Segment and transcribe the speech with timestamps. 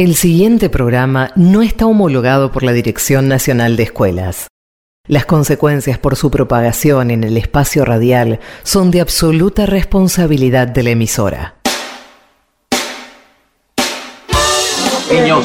[0.00, 4.46] El siguiente programa no está homologado por la Dirección Nacional de Escuelas.
[5.06, 10.90] Las consecuencias por su propagación en el espacio radial son de absoluta responsabilidad de la
[10.92, 11.56] emisora.
[15.12, 15.44] Niños,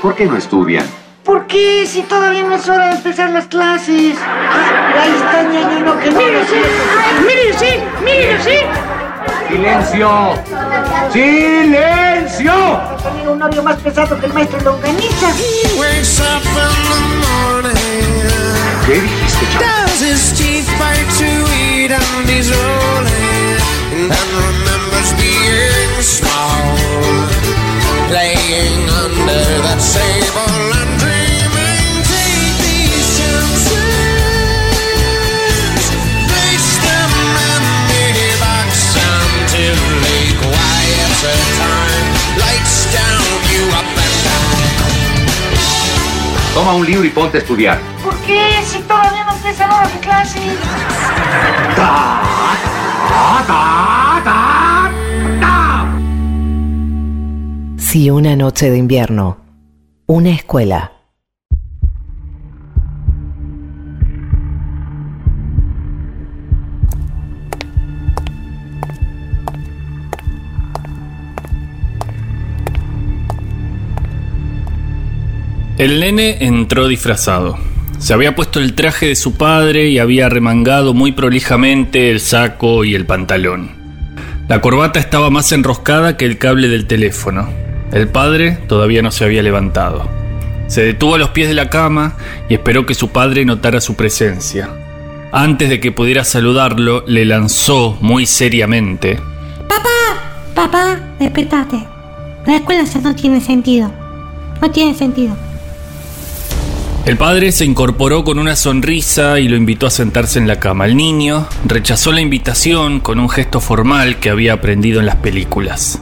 [0.00, 0.86] ¿por qué no estudian?
[1.22, 4.16] ¿Por qué si todavía no es hora de empezar las clases?
[4.18, 7.66] Ah, ahí está ñaño que mire, sí,
[8.02, 9.03] mire, sí.
[9.48, 10.34] ¡Silencio!
[11.12, 12.54] ¡Silencio!
[13.02, 15.28] Tenía un novio más pesado que el maestro Longaniza.
[18.86, 19.84] ¿Qué dijiste, chaval?
[46.54, 47.80] Toma un libro y ponte a estudiar.
[48.04, 50.42] ¿Por qué si todavía no empiezan ahora las clases?
[57.76, 59.38] Si una noche de invierno,
[60.06, 60.92] una escuela.
[75.76, 77.58] El nene entró disfrazado.
[77.98, 82.84] Se había puesto el traje de su padre y había remangado muy prolijamente el saco
[82.84, 83.70] y el pantalón.
[84.46, 87.48] La corbata estaba más enroscada que el cable del teléfono.
[87.90, 90.08] El padre todavía no se había levantado.
[90.68, 92.14] Se detuvo a los pies de la cama
[92.48, 94.68] y esperó que su padre notara su presencia.
[95.32, 99.18] Antes de que pudiera saludarlo, le lanzó muy seriamente.
[99.68, 101.84] Papá, papá, despertate.
[102.46, 103.90] La escuela ya no tiene sentido.
[104.62, 105.36] No tiene sentido.
[107.06, 110.86] El padre se incorporó con una sonrisa y lo invitó a sentarse en la cama.
[110.86, 116.00] El niño rechazó la invitación con un gesto formal que había aprendido en las películas.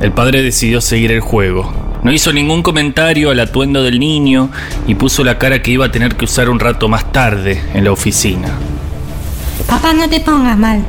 [0.00, 1.70] El padre decidió seguir el juego.
[2.02, 4.48] No hizo ningún comentario al atuendo del niño
[4.86, 7.84] y puso la cara que iba a tener que usar un rato más tarde en
[7.84, 8.48] la oficina.
[9.66, 10.82] Papá, no te pongas mal.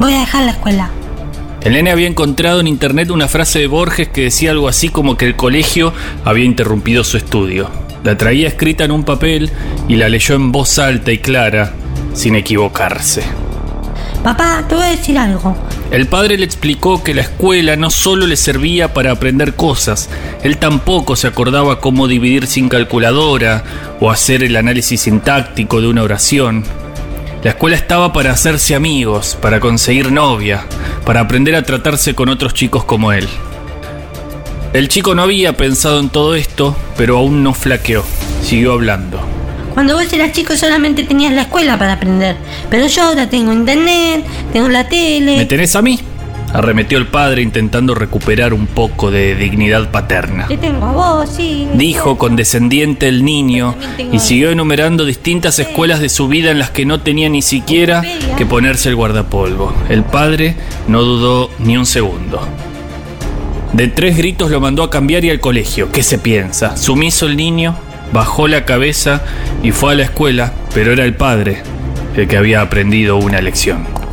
[0.00, 0.90] Voy a dejar la escuela.
[1.60, 5.16] El nene había encontrado en internet una frase de Borges que decía algo así como
[5.16, 5.92] que el colegio
[6.24, 7.83] había interrumpido su estudio.
[8.04, 9.50] La traía escrita en un papel
[9.88, 11.72] y la leyó en voz alta y clara,
[12.12, 13.22] sin equivocarse.
[14.22, 15.56] Papá, te voy a decir algo.
[15.90, 20.10] El padre le explicó que la escuela no solo le servía para aprender cosas,
[20.42, 23.64] él tampoco se acordaba cómo dividir sin calculadora
[24.00, 26.62] o hacer el análisis sintáctico de una oración.
[27.42, 30.66] La escuela estaba para hacerse amigos, para conseguir novia,
[31.06, 33.26] para aprender a tratarse con otros chicos como él.
[34.74, 38.02] El chico no había pensado en todo esto, pero aún no flaqueó.
[38.42, 39.20] Siguió hablando.
[39.72, 42.34] Cuando vos eras chico solamente tenías la escuela para aprender.
[42.70, 45.36] Pero yo ahora tengo internet, tengo la tele.
[45.36, 46.00] ¿Me tenés a mí?
[46.52, 50.48] Arremetió el padre intentando recuperar un poco de dignidad paterna.
[50.48, 51.68] Te tengo a vos, sí.
[51.74, 53.76] Dijo condescendiente el niño
[54.10, 58.02] y siguió enumerando distintas escuelas de su vida en las que no tenía ni siquiera
[58.36, 59.72] que ponerse el guardapolvo.
[59.88, 60.56] El padre
[60.88, 62.40] no dudó ni un segundo.
[63.74, 65.90] De tres gritos lo mandó a cambiar y al colegio.
[65.90, 66.76] ¿Qué se piensa?
[66.76, 67.74] Sumiso el niño,
[68.12, 69.24] bajó la cabeza
[69.64, 71.60] y fue a la escuela, pero era el padre
[72.16, 74.03] el que había aprendido una lección.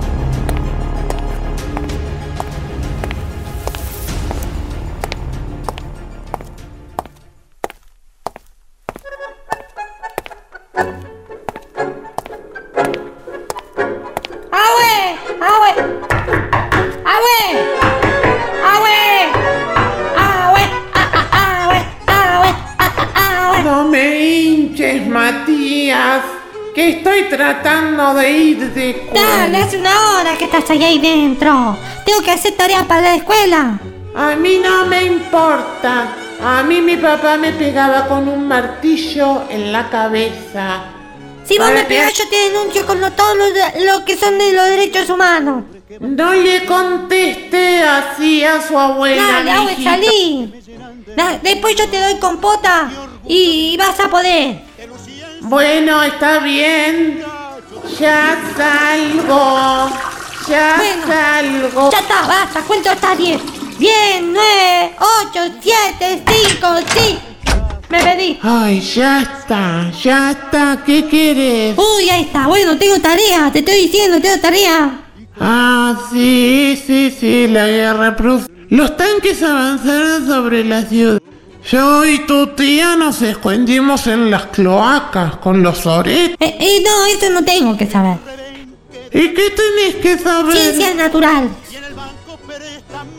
[28.69, 31.77] De Dale, hace una hora que estás ahí dentro.
[32.05, 33.79] Tengo que hacer tareas para la escuela.
[34.15, 36.13] A mí no me importa.
[36.43, 40.83] A mí mi papá me pegaba con un martillo en la cabeza.
[41.45, 44.65] Si vos me pegas, yo te denuncio con lo- todo lo, que son de los
[44.67, 45.63] derechos humanos.
[45.99, 49.43] No le contesté así a su abuela.
[49.43, 49.83] Dale, mijito.
[49.89, 50.53] salí.
[51.15, 52.89] Da- después yo te doy compota
[53.27, 54.61] y vas a poder.
[55.41, 57.23] Bueno, está bien.
[57.99, 59.89] Ya salgo.
[60.47, 61.07] Ya Bueno.
[61.07, 61.91] salgo.
[61.91, 63.41] Ya está, basta, cuento hasta 10.
[63.79, 63.93] 10,
[64.23, 64.95] 9,
[65.31, 67.19] 8, 7, 5, sí.
[67.89, 68.39] Me pedí.
[68.41, 70.83] Ay, ya está, ya está.
[70.85, 71.77] ¿Qué quieres?
[71.77, 72.47] Uy, ahí está.
[72.47, 74.99] Bueno, tengo tarea, te estoy diciendo, tengo tarea.
[75.39, 78.15] Ah, sí, sí, sí, la guerra.
[78.69, 81.20] Los tanques avanzaron sobre la ciudad.
[81.69, 86.35] Yo y tu tía nos escondimos en las cloacas con los oretes.
[86.39, 88.17] Eh, eh, no, eso no tengo que saber.
[89.13, 90.57] ¿Y qué tenés que saber?
[90.57, 91.51] Ciencias naturales.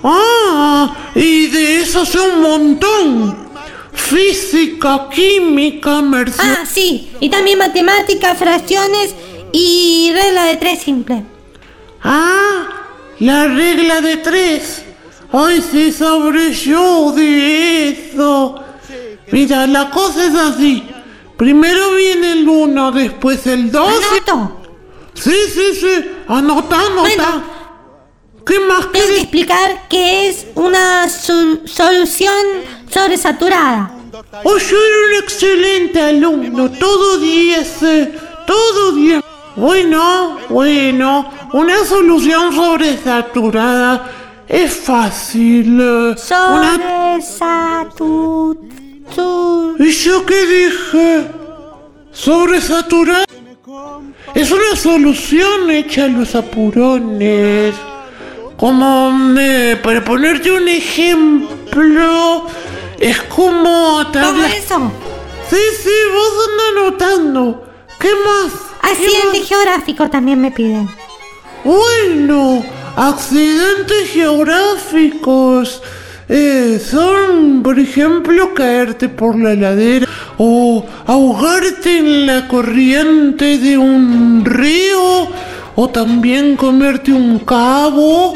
[0.02, 3.48] Ah, y de eso sé un montón.
[3.92, 6.42] Física, química, merced.
[6.42, 7.12] Ah, sí.
[7.20, 9.14] Y también matemáticas, fracciones
[9.52, 11.22] y regla de tres simple.
[12.02, 12.68] Ah,
[13.20, 14.81] la regla de tres.
[15.32, 18.56] Ay, sí sabré yo de eso.
[19.31, 20.84] Mira, la cosa es así.
[21.37, 23.90] Primero viene el uno, después el dos.
[23.93, 24.61] y- Anoto.
[25.14, 26.11] Sí, sí, sí.
[26.29, 27.00] Anota, anota.
[27.00, 27.62] Bueno.
[28.44, 32.35] ¿Qué más Tengo que explicar que es una sol- solución
[32.90, 33.93] sobresaturada.
[34.44, 36.70] Oh, yo era un excelente alumno.
[36.73, 39.23] Todo 10, eh, todo 10.
[39.56, 41.31] Bueno, bueno.
[41.52, 44.11] Una solución sobresaturada
[44.52, 45.81] es fácil.
[45.81, 46.78] eh, Una...
[47.19, 48.56] Sobresatu...
[49.78, 51.26] ¿Y yo qué dije?
[52.12, 53.25] ¿Sobresaturada?
[54.34, 57.75] Es una solución hecha a los apurones.
[58.56, 62.46] Como, eh, para ponerte un ejemplo,
[63.00, 63.62] es como...
[63.62, 64.93] ¿Cómo tabla- eso?
[65.50, 67.64] Sí, sí, vos anda anotando.
[67.99, 68.52] ¿Qué más?
[68.82, 69.49] ¿Qué Accidente más?
[69.49, 70.88] geográfico también me piden.
[71.64, 72.62] Bueno,
[72.96, 75.82] accidentes geográficos.
[76.28, 80.06] eh, son, por ejemplo, caerte por la ladera
[80.38, 85.28] o ahogarte en la corriente de un río
[85.74, 88.34] o también comerte un cabo.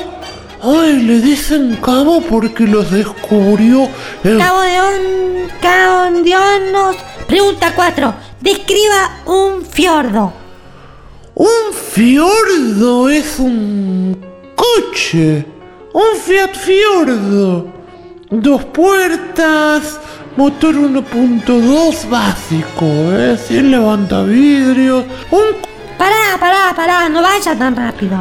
[0.62, 3.88] Ay, le dicen cabo porque los descubrió
[4.24, 5.48] el Cabo de On...
[5.60, 6.96] Cabo de Hornos.
[7.26, 8.14] Pregunta 4.
[8.40, 10.32] Describa un fiordo.
[11.34, 14.35] Un fiordo es un
[14.66, 15.44] coche.
[15.92, 17.66] Un Fiat Fiordo.
[18.30, 20.00] Dos puertas.
[20.36, 23.38] Motor 1.2 básico, ¿eh?
[23.38, 25.04] Sin levantavidrios.
[25.30, 25.44] Un...
[25.96, 27.08] Pará, pará, pará.
[27.08, 28.18] No vaya tan rápido.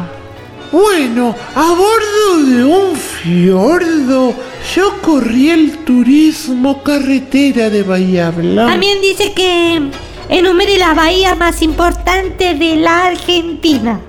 [0.72, 4.34] Bueno, a bordo de un fiordo,
[4.74, 8.72] yo corrí el turismo carretera de Bahía Blanca.
[8.72, 9.80] También dice que
[10.28, 14.00] enumere las bahías más importantes de la Argentina.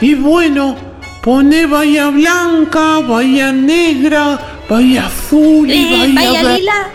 [0.00, 0.76] Y bueno,
[1.24, 4.38] pone Bahía Blanca, Bahía Negra,
[4.68, 6.90] Bahía Azul y Eh, Ver- Lila.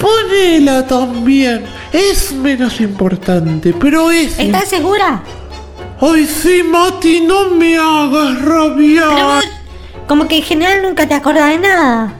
[0.00, 1.64] Ponela también.
[1.92, 4.38] Es menos importante, pero es.
[4.38, 5.22] ¿Estás segura?
[6.00, 9.10] Ay, sí, Mati, no me hagas rabiar.
[9.14, 9.44] Pero vos,
[10.08, 12.12] como que en general nunca te acordás de nada.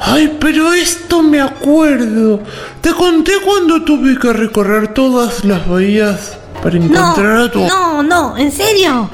[0.00, 2.40] Ay, pero esto me acuerdo.
[2.82, 7.60] Te conté cuando tuve que recorrer todas las bahías para No, encontrar a tu.
[7.60, 9.08] no, no, ¿en serio?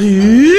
[0.00, 0.52] ¿Sí?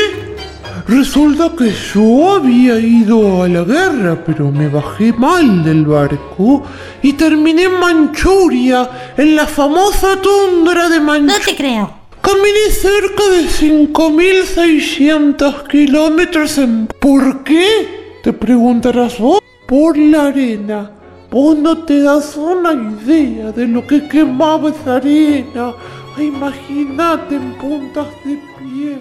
[0.88, 6.62] Resulta que yo había ido a la guerra, pero me bajé mal del barco
[7.02, 11.40] y terminé en Manchuria, en la famosa tundra de No Manchuria.
[11.44, 11.92] te creo.
[12.22, 16.86] Caminé cerca de 5.600 kilómetros en...
[17.00, 18.20] ¿Por qué?
[18.22, 19.40] Te preguntarás vos.
[19.68, 20.92] Por la arena.
[21.32, 25.74] Vos no te das una idea de lo que quemaba esa arena.
[26.20, 29.00] Imagínate en puntas de pie.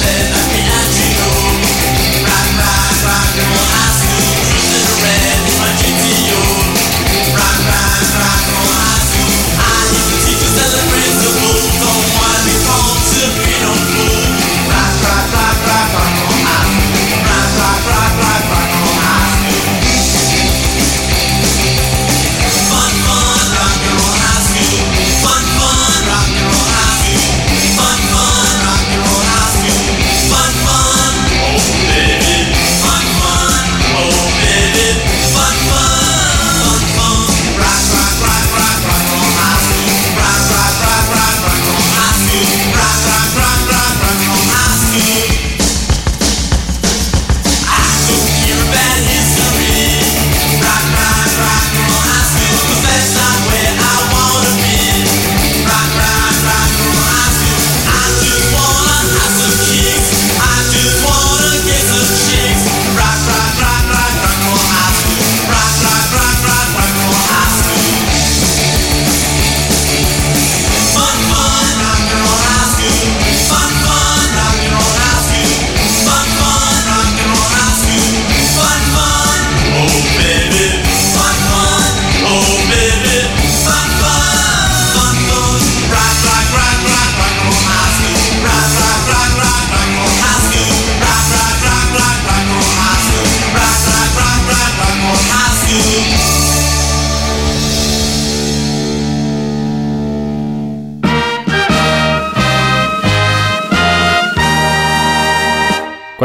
[0.00, 0.49] something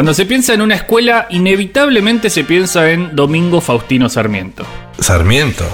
[0.06, 4.64] Cuando se piensa en una escuela, inevitablemente se piensa en Domingo Faustino Sarmiento.
[5.00, 5.66] Sarmiento.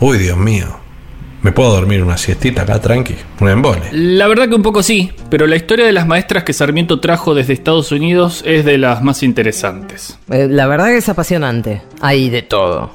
[0.00, 0.80] Uy, Dios mío.
[1.42, 3.14] ¿Me puedo dormir una siestita acá tranqui?
[3.40, 3.90] Un embole.
[3.92, 7.34] La verdad que un poco sí, pero la historia de las maestras que Sarmiento trajo
[7.34, 10.18] desde Estados Unidos es de las más interesantes.
[10.30, 11.82] Eh, la verdad que es apasionante.
[12.00, 12.90] Hay de todo.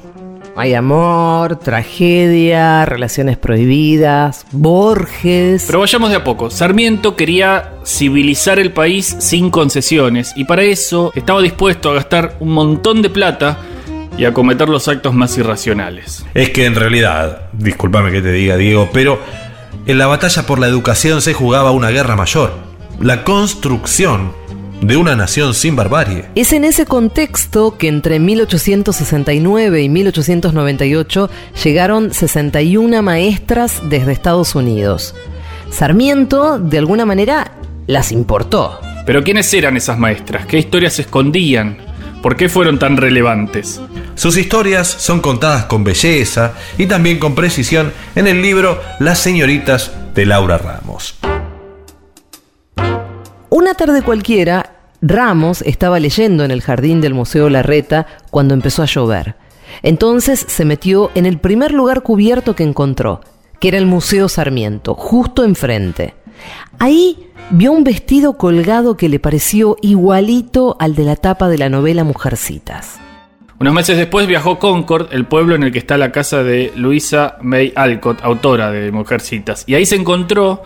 [0.58, 5.64] Hay amor, tragedia, relaciones prohibidas, Borges.
[5.66, 6.50] Pero vayamos de a poco.
[6.50, 12.52] Sarmiento quería civilizar el país sin concesiones y para eso estaba dispuesto a gastar un
[12.52, 13.58] montón de plata
[14.16, 16.24] y a cometer los actos más irracionales.
[16.32, 19.20] Es que en realidad, discúlpame que te diga, Diego, pero
[19.84, 22.54] en la batalla por la educación se jugaba una guerra mayor.
[22.98, 24.32] La construcción
[24.80, 26.26] de una nación sin barbarie.
[26.34, 31.30] Es en ese contexto que entre 1869 y 1898
[31.64, 35.14] llegaron 61 maestras desde Estados Unidos.
[35.70, 37.52] Sarmiento, de alguna manera,
[37.86, 38.80] las importó.
[39.04, 40.46] Pero ¿quiénes eran esas maestras?
[40.46, 41.78] ¿Qué historias escondían?
[42.22, 43.80] ¿Por qué fueron tan relevantes?
[44.14, 49.92] Sus historias son contadas con belleza y también con precisión en el libro Las señoritas
[50.14, 51.16] de Laura Ramos.
[53.56, 58.84] Una tarde cualquiera, Ramos estaba leyendo en el jardín del Museo Larreta cuando empezó a
[58.84, 59.34] llover.
[59.82, 63.22] Entonces se metió en el primer lugar cubierto que encontró,
[63.58, 66.12] que era el Museo Sarmiento, justo enfrente.
[66.78, 71.70] Ahí vio un vestido colgado que le pareció igualito al de la tapa de la
[71.70, 72.98] novela Mujercitas.
[73.58, 77.38] Unos meses después viajó Concord, el pueblo en el que está la casa de Luisa
[77.40, 80.62] May Alcott, autora de Mujercitas, y ahí se encontró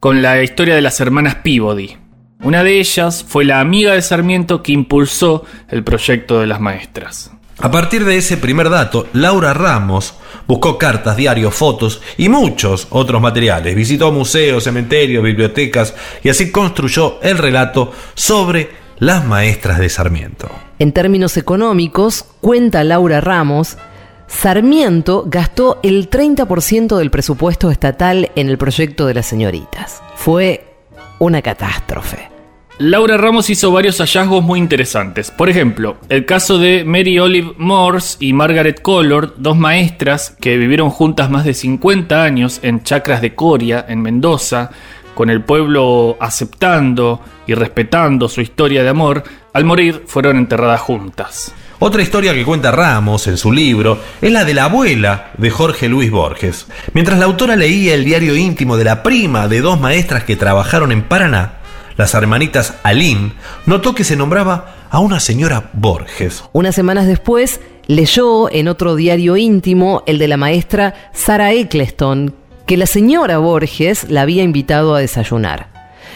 [0.00, 2.02] con la historia de las hermanas Peabody.
[2.42, 7.30] Una de ellas fue la amiga de Sarmiento que impulsó el proyecto de las maestras.
[7.58, 10.14] A partir de ese primer dato, Laura Ramos
[10.46, 13.74] buscó cartas, diarios, fotos y muchos otros materiales.
[13.76, 20.50] Visitó museos, cementerios, bibliotecas y así construyó el relato sobre las maestras de Sarmiento.
[20.78, 23.78] En términos económicos, cuenta Laura Ramos,
[24.26, 30.02] Sarmiento gastó el 30% del presupuesto estatal en el proyecto de las señoritas.
[30.16, 30.73] Fue
[31.18, 32.34] una catástrofe.
[32.78, 35.30] Laura Ramos hizo varios hallazgos muy interesantes.
[35.30, 40.90] Por ejemplo, el caso de Mary Olive Morse y Margaret Collard, dos maestras que vivieron
[40.90, 44.70] juntas más de 50 años en chacras de Coria, en Mendoza,
[45.14, 51.54] con el pueblo aceptando y respetando su historia de amor, al morir fueron enterradas juntas.
[51.86, 55.86] Otra historia que cuenta Ramos en su libro es la de la abuela de Jorge
[55.86, 56.66] Luis Borges.
[56.94, 60.92] Mientras la autora leía el diario íntimo de la prima de dos maestras que trabajaron
[60.92, 61.58] en Paraná,
[61.98, 63.34] las hermanitas Aline,
[63.66, 66.44] notó que se nombraba a una señora Borges.
[66.54, 72.78] Unas semanas después, leyó en otro diario íntimo el de la maestra Sara Eccleston, que
[72.78, 75.68] la señora Borges la había invitado a desayunar.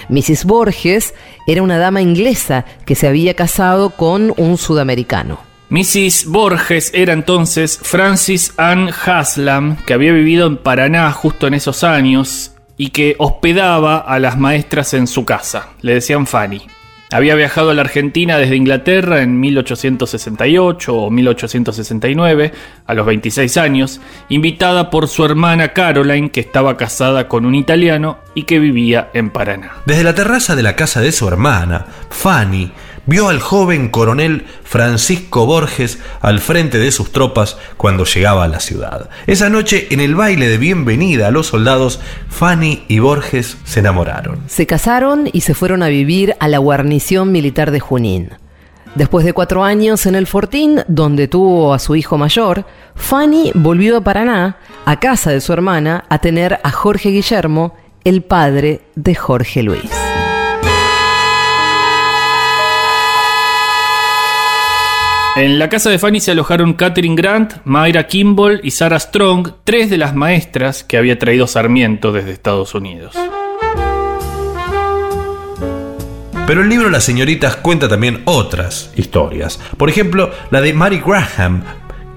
[0.08, 0.46] Mrs.
[0.46, 1.12] Borges
[1.46, 5.47] era una dama inglesa que se había casado con un sudamericano.
[5.70, 6.24] Mrs.
[6.28, 12.52] Borges era entonces Francis Ann Haslam, que había vivido en Paraná justo en esos años
[12.78, 15.68] y que hospedaba a las maestras en su casa.
[15.82, 16.62] Le decían Fanny.
[17.10, 22.52] Había viajado a la Argentina desde Inglaterra en 1868 o 1869,
[22.86, 28.18] a los 26 años, invitada por su hermana Caroline, que estaba casada con un italiano
[28.34, 29.72] y que vivía en Paraná.
[29.84, 32.72] Desde la terraza de la casa de su hermana, Fanny
[33.08, 38.60] vio al joven coronel Francisco Borges al frente de sus tropas cuando llegaba a la
[38.60, 39.08] ciudad.
[39.26, 44.42] Esa noche, en el baile de bienvenida a los soldados, Fanny y Borges se enamoraron.
[44.46, 48.28] Se casaron y se fueron a vivir a la guarnición militar de Junín.
[48.94, 53.96] Después de cuatro años en el Fortín, donde tuvo a su hijo mayor, Fanny volvió
[53.96, 57.74] a Paraná, a casa de su hermana, a tener a Jorge Guillermo,
[58.04, 60.07] el padre de Jorge Luis.
[65.38, 69.88] En la casa de Fanny se alojaron Catherine Grant, Mayra Kimball y Sarah Strong, tres
[69.88, 73.14] de las maestras que había traído Sarmiento desde Estados Unidos.
[76.44, 79.60] Pero el libro Las señoritas cuenta también otras historias.
[79.76, 81.62] Por ejemplo, la de Mary Graham,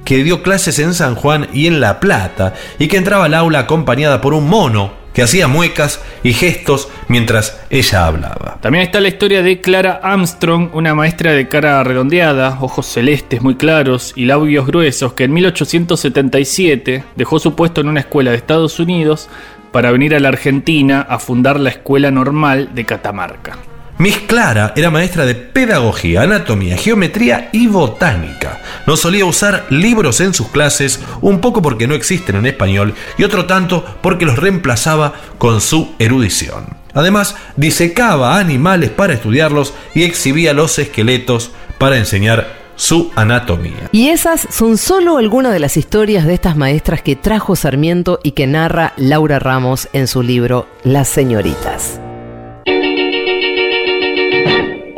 [0.04, 3.60] que dio clases en San Juan y en La Plata, y que entraba al aula
[3.60, 8.58] acompañada por un mono que hacía muecas y gestos mientras ella hablaba.
[8.62, 13.56] También está la historia de Clara Armstrong, una maestra de cara redondeada, ojos celestes muy
[13.56, 18.80] claros y labios gruesos, que en 1877 dejó su puesto en una escuela de Estados
[18.80, 19.30] Unidos
[19.72, 23.71] para venir a la Argentina a fundar la Escuela Normal de Catamarca.
[23.98, 28.60] Miss Clara era maestra de pedagogía, anatomía, geometría y botánica.
[28.88, 33.24] No solía usar libros en sus clases, un poco porque no existen en español y
[33.24, 36.66] otro tanto porque los reemplazaba con su erudición.
[36.94, 43.90] Además, disecaba animales para estudiarlos y exhibía los esqueletos para enseñar su anatomía.
[43.92, 48.32] Y esas son solo algunas de las historias de estas maestras que trajo Sarmiento y
[48.32, 52.02] que narra Laura Ramos en su libro Las señoritas.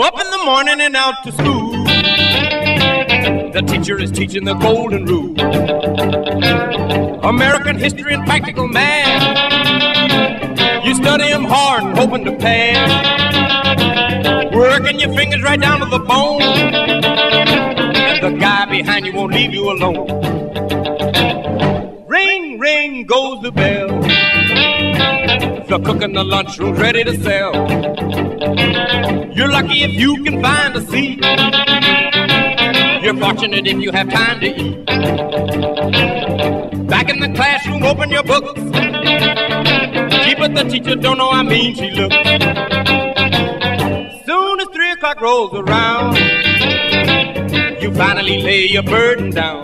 [0.03, 1.71] Up in the morning and out to school.
[3.53, 5.39] The teacher is teaching the golden rule.
[7.23, 9.23] American history and practical math.
[10.85, 12.89] You study study 'em hard and hoping to pass.
[14.53, 16.41] Working your fingers right down to the bone.
[16.41, 20.07] And the guy behind you won't leave you alone.
[22.07, 23.87] Ring, ring goes the bell.
[25.69, 27.53] The cook in the lunchroom's ready to sell.
[29.43, 31.19] You're lucky if you can find a seat.
[33.03, 34.85] You're fortunate if you have time to eat.
[36.87, 38.53] Back in the classroom, open your books.
[40.23, 42.15] Gee, but the teacher don't know how mean she looks.
[44.25, 46.15] Soon as three o'clock rolls around,
[47.81, 49.61] you finally lay your burden down.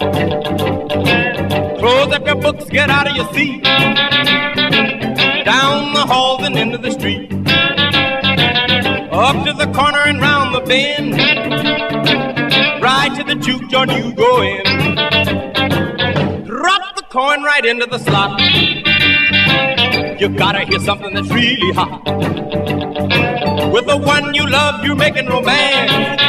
[1.80, 3.64] Close up your books, get out of your seat.
[5.46, 7.29] Down the halls and into the street.
[9.30, 11.14] Up to the corner and round the bend.
[12.82, 14.64] Right to the juke joint you go in.
[16.46, 18.42] Drop the coin right into the slot.
[20.20, 22.02] You gotta hear something that's really hot.
[23.72, 26.20] With the one you love, you're making romance.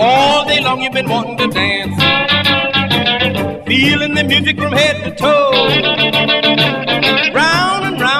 [0.00, 1.96] All day long you've been wanting to dance.
[3.68, 5.52] Feeling the music from head to toe.
[7.32, 8.19] Round and round and round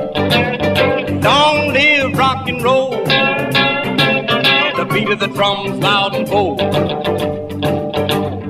[1.21, 2.91] Long live rock and roll.
[4.77, 6.59] The beat of the drums loud and bold.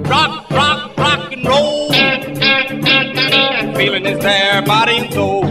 [0.07, 1.91] Rock, rock, rock and roll.
[3.75, 5.43] Feeling is there, body and soul.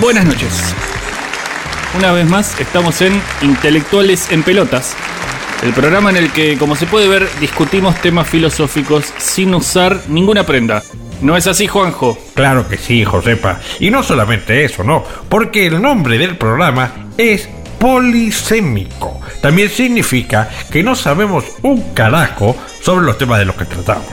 [0.00, 0.74] Buenas noches.
[1.96, 4.96] Una vez más estamos en Intelectuales en Pelotas,
[5.62, 10.44] el programa en el que, como se puede ver, discutimos temas filosóficos sin usar ninguna
[10.44, 10.82] prenda.
[11.20, 12.16] ¿No es así, Juanjo?
[12.34, 13.60] Claro que sí, Josepa.
[13.80, 17.48] Y no solamente eso, no, porque el nombre del programa es
[17.80, 19.20] polisémico.
[19.40, 24.06] También significa que no sabemos un carajo sobre los temas de los que tratamos.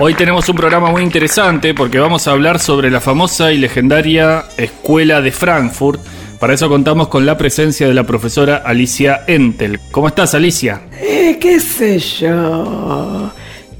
[0.00, 4.44] Hoy tenemos un programa muy interesante porque vamos a hablar sobre la famosa y legendaria
[4.56, 6.00] Escuela de Frankfurt.
[6.44, 9.80] Para eso contamos con la presencia de la profesora Alicia Entel.
[9.90, 10.82] ¿Cómo estás, Alicia?
[11.00, 13.32] Eh, qué sé yo.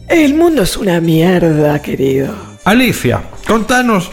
[0.09, 2.35] El mundo es una mierda, querido.
[2.65, 4.11] Alicia, contanos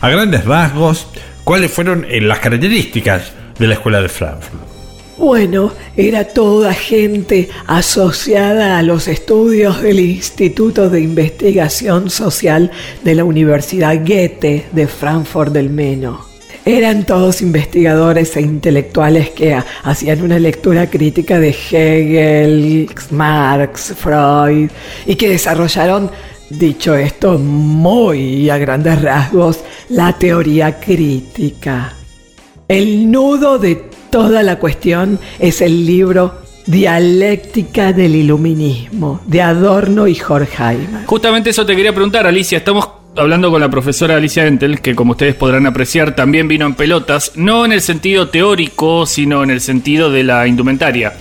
[0.00, 1.08] a grandes rasgos
[1.44, 4.62] cuáles fueron eh, las características de la escuela de Frankfurt.
[5.18, 12.70] Bueno, era toda gente asociada a los estudios del Instituto de Investigación Social
[13.04, 16.29] de la Universidad Goethe de Frankfurt del Meno.
[16.64, 24.70] Eran todos investigadores e intelectuales que ha- hacían una lectura crítica de Hegel, Marx, Freud
[25.06, 26.10] y que desarrollaron,
[26.50, 31.94] dicho esto muy a grandes rasgos, la teoría crítica.
[32.68, 40.16] El nudo de toda la cuestión es el libro Dialéctica del Iluminismo de Adorno y
[40.20, 41.06] Horkheimer.
[41.06, 42.58] Justamente eso te quería preguntar, Alicia.
[42.58, 46.74] Estamos hablando con la profesora Alicia Entel, que como ustedes podrán apreciar también vino en
[46.74, 51.12] pelotas, no en el sentido teórico, sino en el sentido de la indumentaria.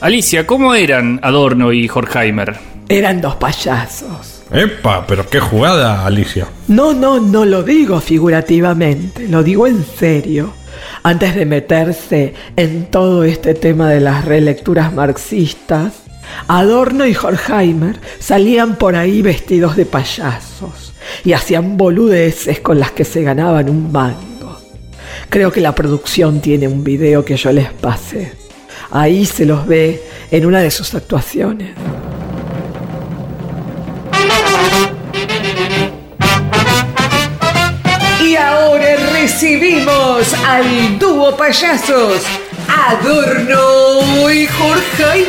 [0.00, 2.56] Alicia, ¿cómo eran Adorno y Horkheimer?
[2.88, 4.42] Eran dos payasos.
[4.50, 6.46] Epa, pero qué jugada, Alicia.
[6.68, 10.54] No, no, no lo digo figurativamente, lo digo en serio.
[11.02, 16.04] Antes de meterse en todo este tema de las relecturas marxistas,
[16.46, 20.87] Adorno y Horkheimer salían por ahí vestidos de payasos.
[21.24, 24.58] Y hacían boludeces con las que se ganaban un mango.
[25.28, 28.32] Creo que la producción tiene un video que yo les pasé.
[28.90, 31.70] Ahí se los ve en una de sus actuaciones.
[38.22, 42.22] Y ahora recibimos al dúo payasos,
[42.68, 44.48] Adorno y.
[44.98, 45.28] Muy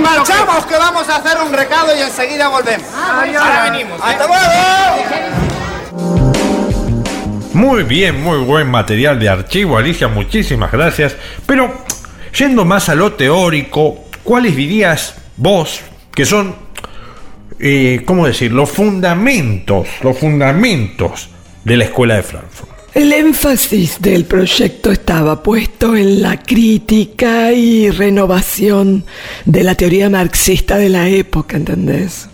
[0.00, 2.86] Nos marchamos que vamos a hacer un recado y enseguida volvemos.
[2.94, 4.00] Ahora venimos.
[4.00, 4.44] ¡Hasta luego!
[7.52, 11.16] Muy bien, muy buen material de archivo, Alicia, muchísimas gracias.
[11.46, 11.84] Pero,
[12.36, 15.80] yendo más a lo teórico, ¿cuáles dirías vos
[16.14, 16.54] que son,
[17.58, 21.28] eh, cómo decir, los fundamentos, los fundamentos
[21.64, 22.57] de la escuela de Frankfurt?
[22.94, 29.04] El énfasis del proyecto estaba puesto en la crítica y renovación
[29.44, 32.28] de la teoría marxista de la época, ¿entendés?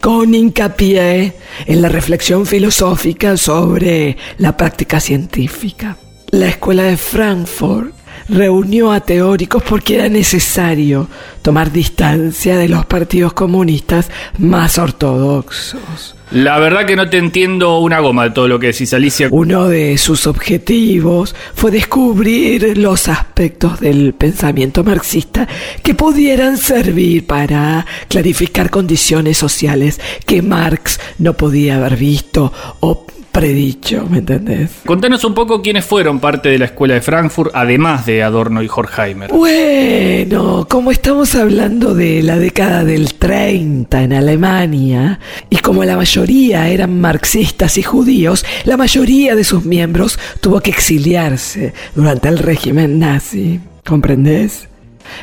[0.00, 1.32] Con hincapié
[1.66, 5.96] en la reflexión filosófica sobre la práctica científica.
[6.30, 7.97] La escuela de Frankfurt
[8.28, 11.08] reunió a teóricos porque era necesario
[11.42, 16.14] tomar distancia de los partidos comunistas más ortodoxos.
[16.30, 19.28] La verdad que no te entiendo una goma de todo lo que decís, Alicia.
[19.30, 25.48] Uno de sus objetivos fue descubrir los aspectos del pensamiento marxista
[25.82, 33.06] que pudieran servir para clarificar condiciones sociales que Marx no podía haber visto o
[33.38, 34.70] predicho, ¿me entendés?
[34.84, 38.68] Contanos un poco quiénes fueron parte de la escuela de Frankfurt, además de Adorno y
[38.68, 39.30] Horkheimer.
[39.30, 45.20] Bueno, como estamos hablando de la década del 30 en Alemania,
[45.50, 50.70] y como la mayoría eran marxistas y judíos, la mayoría de sus miembros tuvo que
[50.70, 53.60] exiliarse durante el régimen nazi.
[53.86, 54.67] ¿Comprendés?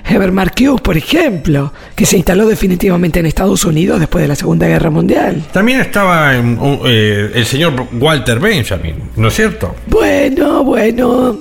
[0.07, 4.67] Heber Marcuse, por ejemplo, que se instaló definitivamente en Estados Unidos después de la Segunda
[4.67, 5.43] Guerra Mundial.
[5.51, 9.75] También estaba en, uh, eh, el señor Walter Benjamin, ¿no es cierto?
[9.87, 11.39] Bueno, bueno.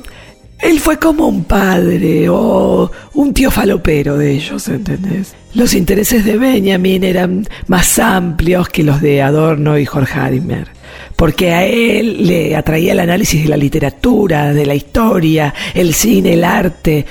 [0.60, 5.34] Él fue como un padre o un tío falopero de ellos, ¿entendés?
[5.52, 10.68] Los intereses de Benjamin eran más amplios que los de Adorno y Horkheimer,
[11.16, 16.32] porque a él le atraía el análisis de la literatura, de la historia, el cine,
[16.32, 17.04] el arte.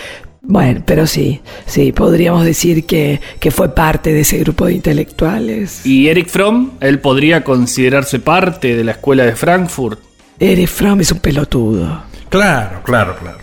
[0.46, 5.86] Bueno, pero sí, sí, podríamos decir que, que fue parte de ese grupo de intelectuales.
[5.86, 6.72] ¿Y Eric Fromm?
[6.82, 10.02] ¿Él podría considerarse parte de la escuela de Frankfurt?
[10.40, 12.04] Eric Fromm es un pelotudo.
[12.28, 13.38] Claro, claro, claro.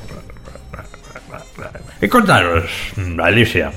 [2.03, 2.65] Y contanos,
[3.23, 3.73] Alicia,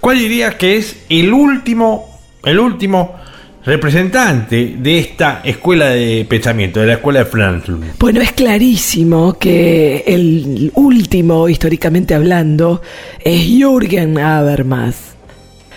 [0.00, 3.16] ¿cuál dirías que es el último, el último
[3.64, 7.82] representante de esta escuela de pensamiento, de la escuela de Frankfurt?
[7.98, 12.82] Bueno, es clarísimo que el último, históricamente hablando,
[13.24, 15.14] es Jürgen Habermas.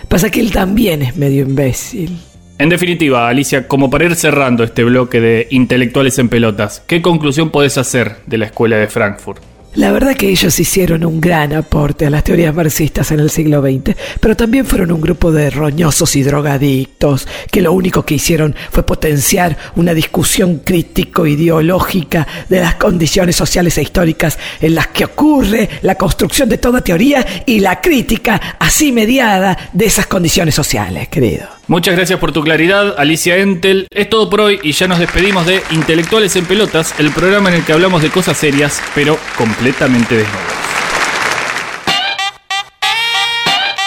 [0.08, 2.16] Pasa que él también es medio imbécil.
[2.58, 7.50] En definitiva, Alicia, como para ir cerrando este bloque de intelectuales en pelotas, ¿qué conclusión
[7.50, 9.42] podés hacer de la escuela de Frankfurt?
[9.76, 13.60] La verdad que ellos hicieron un gran aporte a las teorías marxistas en el siglo
[13.60, 18.56] XX, pero también fueron un grupo de roñosos y drogadictos que lo único que hicieron
[18.70, 25.68] fue potenciar una discusión crítico-ideológica de las condiciones sociales e históricas en las que ocurre
[25.82, 31.55] la construcción de toda teoría y la crítica así mediada de esas condiciones sociales, querido.
[31.68, 33.88] Muchas gracias por tu claridad, Alicia Entel.
[33.90, 37.56] Es todo por hoy y ya nos despedimos de Intelectuales en Pelotas, el programa en
[37.56, 40.40] el que hablamos de cosas serias, pero completamente desnudos.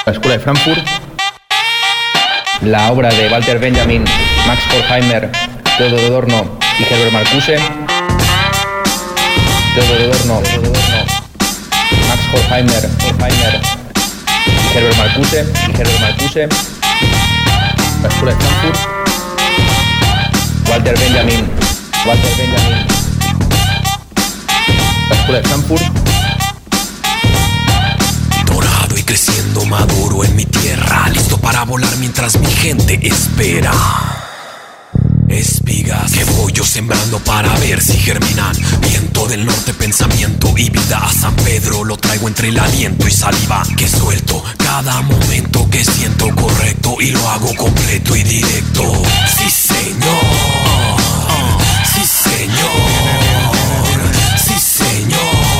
[0.05, 0.85] La Escuela de Frankfurt,
[2.63, 4.03] la obra de Walter Benjamin,
[4.45, 5.31] Max Horkheimer,
[5.77, 7.59] Theodor Adorno y Herbert Marcuse,
[9.75, 10.41] Theodor Adorno,
[12.09, 13.79] Max Horkheimer, Horkheimer
[14.75, 16.49] Herbert Marcuse, y Herbert Marcuse,
[18.01, 18.79] la Escuela de Frankfurt,
[20.69, 21.49] Walter Benjamin,
[22.05, 22.87] Walter Benjamin,
[25.09, 25.83] la Escuela de Frankfurt,
[28.45, 33.71] Dorado y creciendo maduro en mi tierra, listo para volar mientras mi gente espera.
[35.29, 38.55] Espigas que voy yo sembrando para ver si germinan.
[38.81, 40.97] Viento del norte, pensamiento y vida.
[40.97, 44.43] A San Pedro lo traigo entre el aliento y saliva que suelto.
[44.57, 49.03] Cada momento que siento correcto y lo hago completo y directo.
[49.37, 50.25] Sí, señor.
[51.85, 52.69] Sí, señor.
[54.37, 55.59] Sí, señor.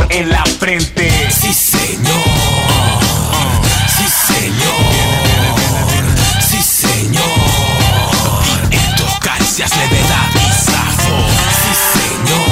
[0.09, 1.11] en la frente.
[1.31, 2.23] Sí, señor.
[3.87, 4.75] Sí, señor.
[6.41, 7.23] Sí, señor.
[8.69, 11.29] Viento, caricias, levedad y sabor.
[11.61, 12.49] Sí, señor.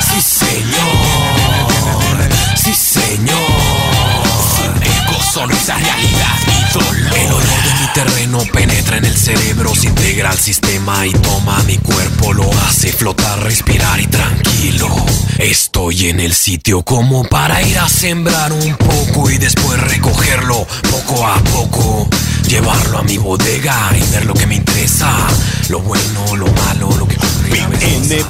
[0.00, 0.96] Sí, señor.
[2.56, 3.82] Sí, señor.
[5.32, 6.11] Sonrisa, realidad
[7.92, 12.92] terreno penetra en el cerebro, se integra al sistema y toma mi cuerpo, lo hace
[12.92, 14.88] flotar, respirar y tranquilo.
[15.38, 21.26] Estoy en el sitio como para ir a sembrar un poco y después recogerlo poco
[21.26, 22.08] a poco.
[22.46, 25.21] Llevarlo a mi bodega y ver lo que me interesa.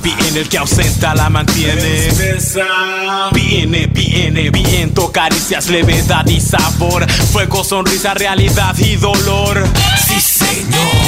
[0.00, 2.08] Viene, el que ausenta la mantiene.
[3.32, 7.10] Viene, viene, viento, caricias, levedad y sabor.
[7.10, 9.64] Fuego, sonrisa, realidad y dolor.
[10.06, 11.01] Sí, señor.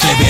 [0.00, 0.21] Levedad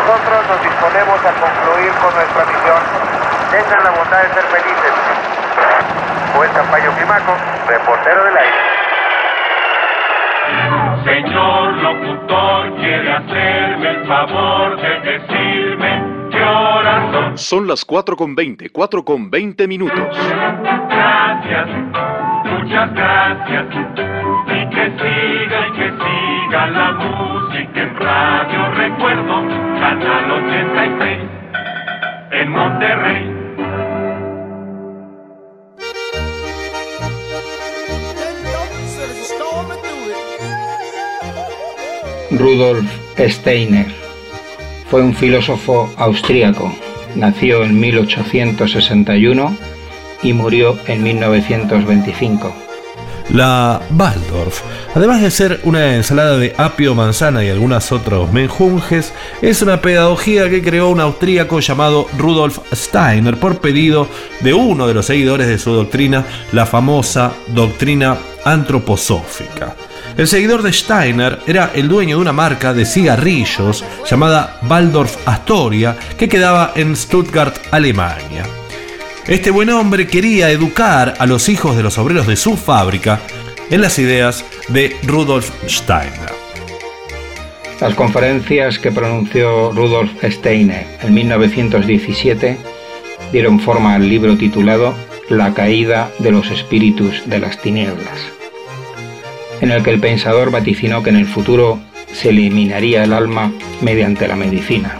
[0.00, 2.80] Nosotros nos disponemos a concluir con nuestra misión.
[3.50, 4.92] Tengan la bondad de ser felices.
[6.34, 7.36] Juez Campayo Climaco,
[7.68, 8.70] reportero del aire.
[11.04, 17.38] Señor locutor, quiere hacerme el favor de decirme qué horas son.
[17.38, 20.16] Son las 4 con 20, 4 con 20 minutos.
[20.88, 21.68] Gracias,
[22.44, 23.66] muchas gracias.
[24.46, 29.59] Y que siga y que siga la música en Radio Recuerdo,
[29.90, 31.18] Canal 86,
[32.30, 33.26] en Monterrey.
[42.30, 43.86] Rudolf Steiner
[44.88, 46.72] fue un filósofo austríaco.
[47.16, 49.56] Nació en 1861
[50.22, 52.69] y murió en 1925.
[53.32, 54.62] La Waldorf,
[54.92, 60.50] además de ser una ensalada de apio, manzana y algunos otros menjunjes, es una pedagogía
[60.50, 64.08] que creó un austríaco llamado Rudolf Steiner por pedido
[64.40, 69.76] de uno de los seguidores de su doctrina, la famosa doctrina antroposófica.
[70.16, 75.96] El seguidor de Steiner era el dueño de una marca de cigarrillos llamada Waldorf Astoria
[76.18, 78.59] que quedaba en Stuttgart, Alemania.
[79.26, 83.20] Este buen hombre quería educar a los hijos de los obreros de su fábrica
[83.70, 86.32] en las ideas de Rudolf Steiner.
[87.80, 92.56] Las conferencias que pronunció Rudolf Steiner en 1917
[93.30, 94.94] dieron forma al libro titulado
[95.28, 98.18] La caída de los espíritus de las tinieblas,
[99.60, 101.78] en el que el pensador vaticinó que en el futuro
[102.12, 104.96] se eliminaría el alma mediante la medicina.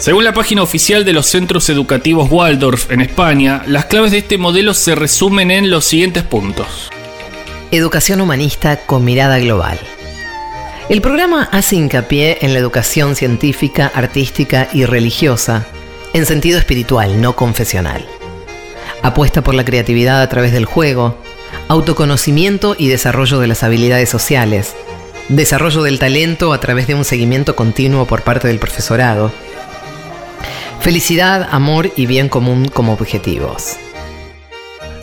[0.00, 4.38] Según la página oficial de los centros educativos Waldorf en España, las claves de este
[4.38, 6.88] modelo se resumen en los siguientes puntos.
[7.70, 9.78] Educación humanista con mirada global.
[10.88, 15.66] El programa hace hincapié en la educación científica, artística y religiosa,
[16.14, 18.02] en sentido espiritual, no confesional.
[19.02, 21.18] Apuesta por la creatividad a través del juego,
[21.68, 24.74] autoconocimiento y desarrollo de las habilidades sociales,
[25.28, 29.30] desarrollo del talento a través de un seguimiento continuo por parte del profesorado,
[30.80, 33.76] felicidad, amor y bien común como objetivos.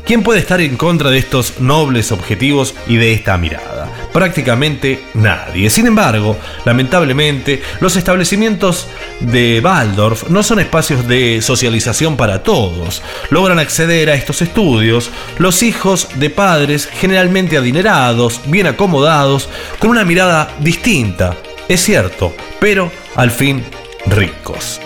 [0.06, 3.78] ¿Quién puede estar en contra de estos nobles objetivos y de esta mirada?
[4.18, 5.70] prácticamente nadie.
[5.70, 6.36] Sin embargo,
[6.66, 8.88] lamentablemente, los establecimientos
[9.20, 13.04] de Waldorf no son espacios de socialización para todos.
[13.30, 20.04] Logran acceder a estos estudios los hijos de padres generalmente adinerados, bien acomodados, con una
[20.04, 21.38] mirada distinta,
[21.68, 23.64] es cierto, pero al fin
[24.08, 24.82] ricos.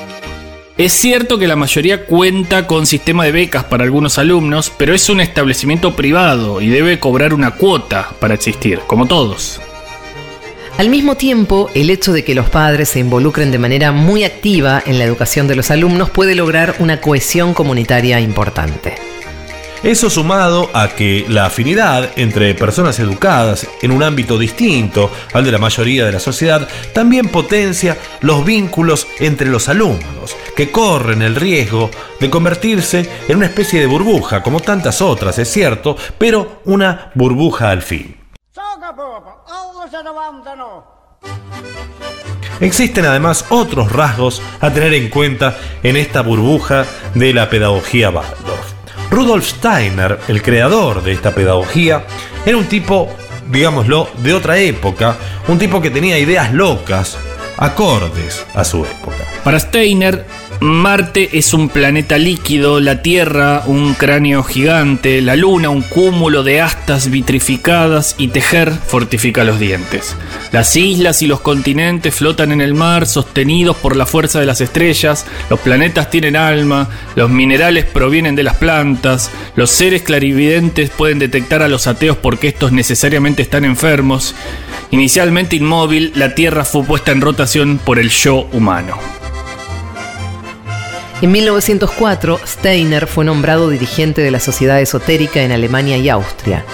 [0.81, 5.09] Es cierto que la mayoría cuenta con sistema de becas para algunos alumnos, pero es
[5.09, 9.61] un establecimiento privado y debe cobrar una cuota para existir, como todos.
[10.79, 14.81] Al mismo tiempo, el hecho de que los padres se involucren de manera muy activa
[14.83, 18.95] en la educación de los alumnos puede lograr una cohesión comunitaria importante.
[19.83, 25.51] Eso sumado a que la afinidad entre personas educadas en un ámbito distinto al de
[25.51, 31.35] la mayoría de la sociedad también potencia los vínculos entre los alumnos, que corren el
[31.35, 37.11] riesgo de convertirse en una especie de burbuja, como tantas otras, es cierto, pero una
[37.15, 38.17] burbuja al fin.
[42.59, 46.85] Existen además otros rasgos a tener en cuenta en esta burbuja
[47.15, 48.73] de la pedagogía Waldorf.
[49.09, 52.05] Rudolf Steiner, el creador de esta pedagogía,
[52.45, 53.09] era un tipo,
[53.49, 57.17] digámoslo, de otra época, un tipo que tenía ideas locas,
[57.61, 59.23] acordes a su época.
[59.43, 60.25] Para Steiner,
[60.63, 66.61] Marte es un planeta líquido, la Tierra un cráneo gigante, la Luna un cúmulo de
[66.61, 70.15] astas vitrificadas y tejer fortifica los dientes.
[70.51, 74.61] Las islas y los continentes flotan en el mar sostenidos por la fuerza de las
[74.61, 81.17] estrellas, los planetas tienen alma, los minerales provienen de las plantas, los seres clarividentes pueden
[81.17, 84.35] detectar a los ateos porque estos necesariamente están enfermos.
[84.91, 89.20] Inicialmente inmóvil, la Tierra fue puesta en rotación por el yo humano.
[91.21, 96.65] En 1904, Steiner fue nombrado dirigente de la Sociedad Esotérica en Alemania y Austria.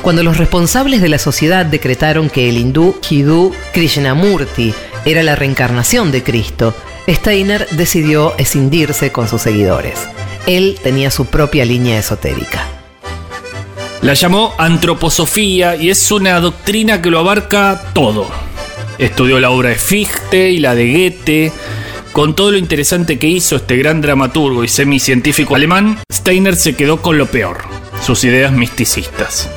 [0.00, 4.72] Cuando los responsables de la sociedad decretaron que el hindú Hindu Krishnamurti
[5.04, 6.74] era la reencarnación de Cristo,
[7.06, 9.98] Steiner decidió escindirse con sus seguidores.
[10.46, 12.66] Él tenía su propia línea esotérica.
[14.00, 18.30] La llamó antroposofía y es una doctrina que lo abarca todo.
[18.96, 21.52] Estudió la obra de Fichte y la de Goethe.
[22.20, 27.00] Con todo lo interesante que hizo este gran dramaturgo y semicientífico alemán, Steiner se quedó
[27.00, 27.62] con lo peor,
[28.02, 29.48] sus ideas misticistas.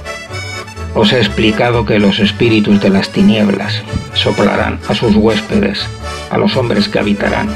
[0.95, 5.85] Os he explicado que los espíritus de las tinieblas soplarán a sus huéspedes,
[6.29, 7.53] a los hombres que habitarán,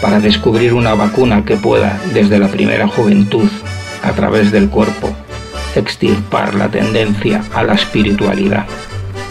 [0.00, 3.50] para descubrir una vacuna que pueda, desde la primera juventud,
[4.02, 5.14] a través del cuerpo,
[5.74, 8.64] extirpar la tendencia a la espiritualidad.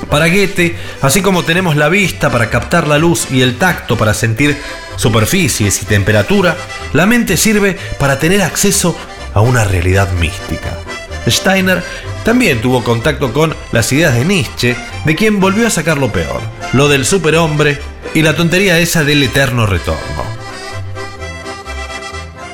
[0.10, 4.13] Para Goethe, así como tenemos la vista para captar la luz y el tacto para
[4.13, 4.57] sentir
[4.95, 6.55] superficies y temperatura,
[6.93, 8.97] la mente sirve para tener acceso
[9.33, 10.77] a una realidad mística.
[11.27, 11.83] Steiner
[12.23, 16.41] también tuvo contacto con las ideas de Nietzsche, de quien volvió a sacar lo peor,
[16.73, 17.79] lo del superhombre
[18.13, 20.38] y la tontería esa del eterno retorno.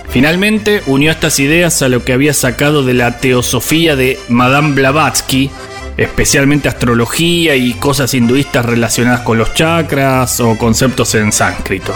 [0.09, 5.49] Finalmente unió estas ideas a lo que había sacado de la teosofía de Madame Blavatsky,
[5.97, 11.93] especialmente astrología y cosas hinduistas relacionadas con los chakras o conceptos en sánscrito.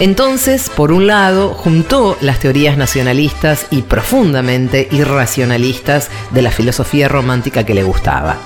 [0.00, 7.64] Entonces, por un lado, juntó las teorías nacionalistas y profundamente irracionalistas de la filosofía romántica
[7.64, 8.36] que le gustaba.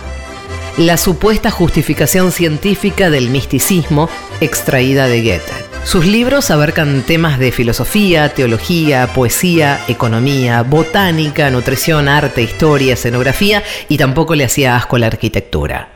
[0.79, 4.09] La supuesta justificación científica del misticismo
[4.41, 5.62] extraída de Goethe.
[5.85, 13.99] Sus libros abarcan temas de filosofía, teología, poesía, economía, botánica, nutrición, arte, historia, escenografía y
[13.99, 15.89] tampoco le hacía asco la arquitectura.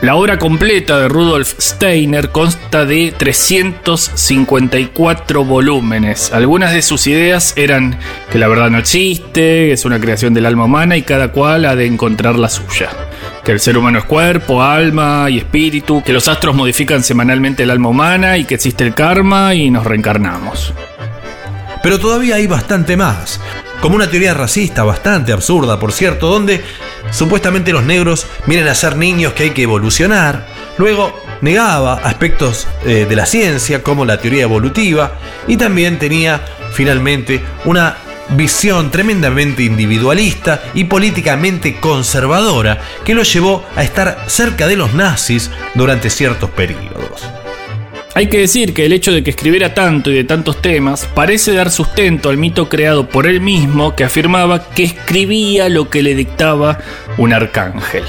[0.00, 6.32] La obra completa de Rudolf Steiner consta de 354 volúmenes.
[6.32, 7.96] Algunas de sus ideas eran
[8.30, 11.76] que la verdad no existe, es una creación del alma humana y cada cual ha
[11.76, 12.88] de encontrar la suya.
[13.46, 17.70] Que el ser humano es cuerpo, alma y espíritu, que los astros modifican semanalmente el
[17.70, 20.74] alma humana y que existe el karma y nos reencarnamos.
[21.80, 23.40] Pero todavía hay bastante más,
[23.80, 26.60] como una teoría racista bastante absurda, por cierto, donde
[27.12, 30.48] supuestamente los negros vienen a ser niños que hay que evolucionar.
[30.76, 35.12] Luego negaba aspectos eh, de la ciencia como la teoría evolutiva
[35.46, 37.96] y también tenía finalmente una
[38.30, 45.50] visión tremendamente individualista y políticamente conservadora que lo llevó a estar cerca de los nazis
[45.74, 47.22] durante ciertos periodos.
[48.14, 51.52] Hay que decir que el hecho de que escribiera tanto y de tantos temas parece
[51.52, 56.14] dar sustento al mito creado por él mismo que afirmaba que escribía lo que le
[56.14, 56.78] dictaba
[57.18, 58.04] un arcángel.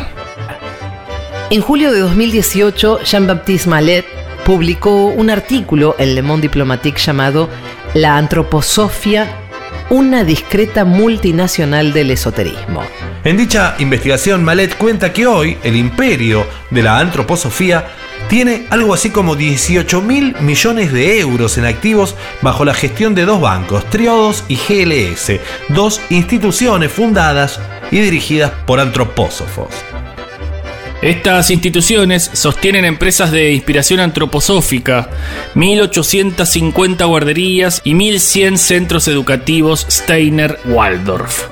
[1.50, 4.06] En julio de 2018, Jean-Baptiste Mallet
[4.46, 7.50] publicó un artículo en Le Monde Diplomatique llamado
[7.94, 9.47] La antroposofia
[9.90, 12.84] una discreta multinacional del esoterismo.
[13.24, 17.88] En dicha investigación, Malet cuenta que hoy el imperio de la antroposofía
[18.30, 23.26] tiene algo así como 18 mil millones de euros en activos bajo la gestión de
[23.26, 27.60] dos bancos, Triodos y GLS, dos instituciones fundadas
[27.90, 29.70] y dirigidas por antropósofos.
[31.02, 35.12] Estas instituciones sostienen empresas de inspiración antroposófica,
[35.54, 41.50] 1.850 guarderías y 1.100 centros educativos Steiner Waldorf.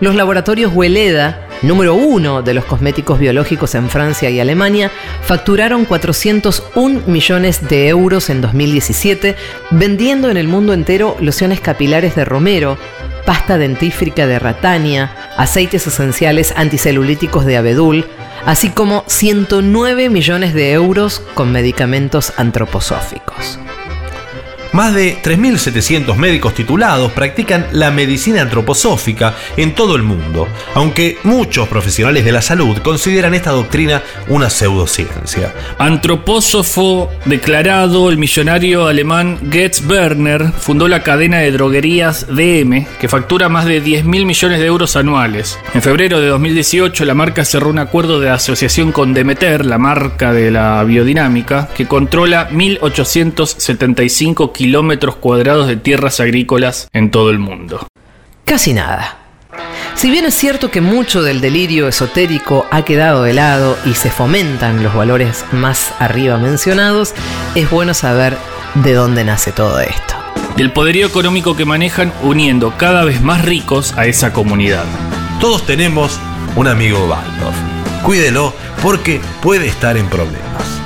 [0.00, 4.90] Los laboratorios Weleda, número uno de los cosméticos biológicos en Francia y Alemania,
[5.22, 9.36] facturaron 401 millones de euros en 2017,
[9.70, 12.76] vendiendo en el mundo entero lociones capilares de romero,
[13.24, 18.04] pasta dentífrica de ratania, aceites esenciales anticelulíticos de abedul,
[18.44, 23.58] así como 109 millones de euros con medicamentos antroposóficos.
[24.74, 31.68] Más de 3.700 médicos titulados practican la medicina antroposófica en todo el mundo, aunque muchos
[31.68, 35.54] profesionales de la salud consideran esta doctrina una pseudociencia.
[35.78, 43.48] Antropósofo declarado, el millonario alemán Getz Werner fundó la cadena de droguerías DM, que factura
[43.48, 45.56] más de 10 mil millones de euros anuales.
[45.72, 50.32] En febrero de 2018, la marca cerró un acuerdo de asociación con Demeter, la marca
[50.32, 54.63] de la biodinámica, que controla 1.875 kilómetros
[55.20, 57.86] cuadrados de tierras agrícolas en todo el mundo.
[58.44, 59.18] Casi nada.
[59.94, 64.10] Si bien es cierto que mucho del delirio esotérico ha quedado de lado y se
[64.10, 67.14] fomentan los valores más arriba mencionados,
[67.54, 68.36] es bueno saber
[68.74, 70.14] de dónde nace todo esto.
[70.56, 74.84] Del poderío económico que manejan uniendo cada vez más ricos a esa comunidad.
[75.40, 76.18] Todos tenemos
[76.56, 77.56] un amigo Waldorf.
[78.02, 78.52] Cuídelo
[78.82, 80.83] porque puede estar en problemas.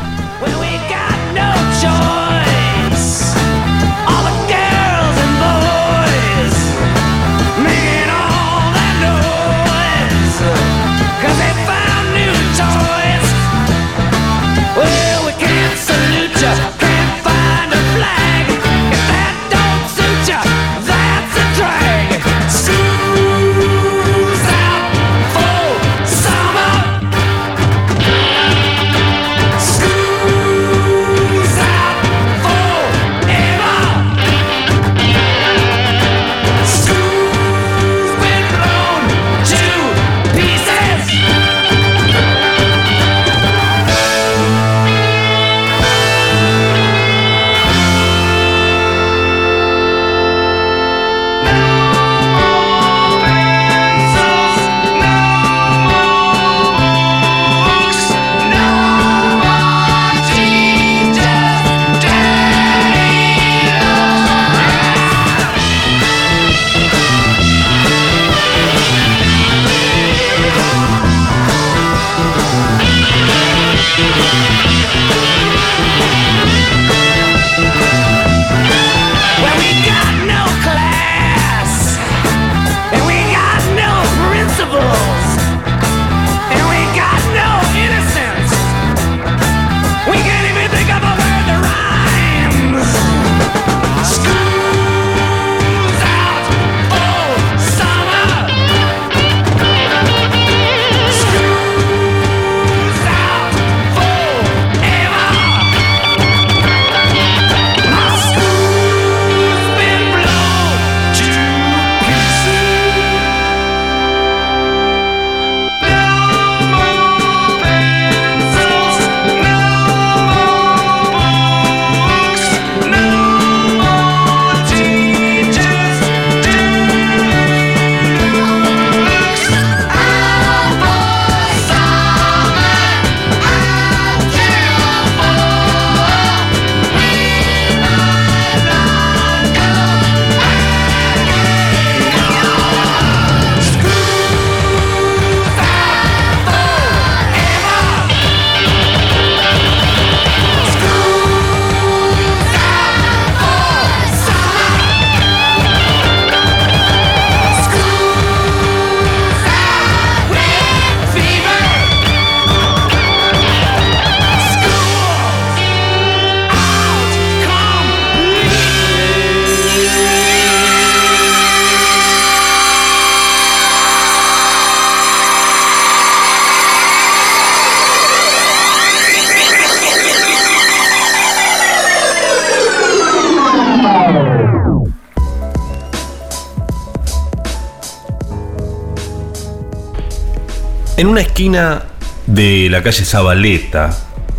[191.18, 191.82] Una esquina
[192.28, 193.90] de la calle Zabaleta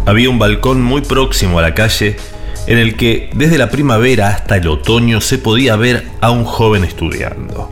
[0.05, 2.15] había un balcón muy próximo a la calle
[2.67, 6.85] en el que desde la primavera hasta el otoño se podía ver a un joven
[6.85, 7.69] estudiando.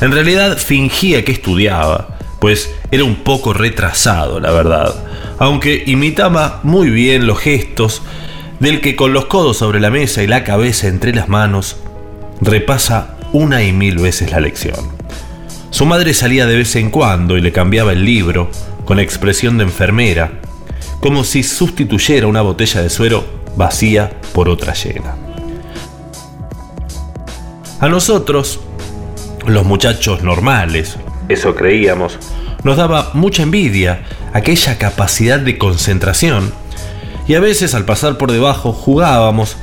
[0.00, 4.94] En realidad fingía que estudiaba, pues era un poco retrasado, la verdad,
[5.40, 8.00] aunque imitaba muy bien los gestos
[8.60, 11.78] del que con los codos sobre la mesa y la cabeza entre las manos
[12.40, 15.05] repasa una y mil veces la lección.
[15.76, 18.50] Su madre salía de vez en cuando y le cambiaba el libro
[18.86, 20.32] con expresión de enfermera,
[21.00, 25.16] como si sustituyera una botella de suero vacía por otra llena.
[27.78, 28.58] A nosotros,
[29.46, 30.96] los muchachos normales,
[31.28, 32.18] eso creíamos,
[32.64, 34.00] nos daba mucha envidia
[34.32, 36.54] aquella capacidad de concentración
[37.28, 39.58] y a veces al pasar por debajo jugábamos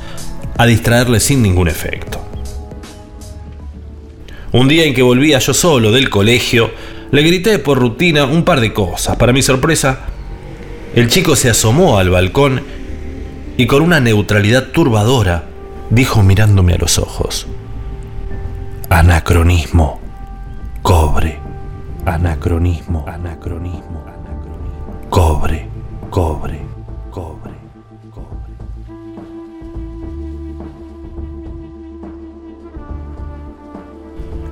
[0.60, 2.24] a distraerle sin ningún efecto.
[4.54, 6.70] Un día en que volvía yo solo del colegio,
[7.10, 9.16] le grité por rutina un par de cosas.
[9.16, 10.02] Para mi sorpresa,
[10.94, 12.62] el chico se asomó al balcón
[13.58, 15.46] y con una neutralidad turbadora
[15.90, 17.48] dijo mirándome a los ojos,
[18.90, 20.00] Anacronismo,
[20.84, 21.40] cobre,
[22.06, 25.68] anacronismo, anacronismo, anacronismo, cobre,
[26.12, 26.73] cobre, cobre.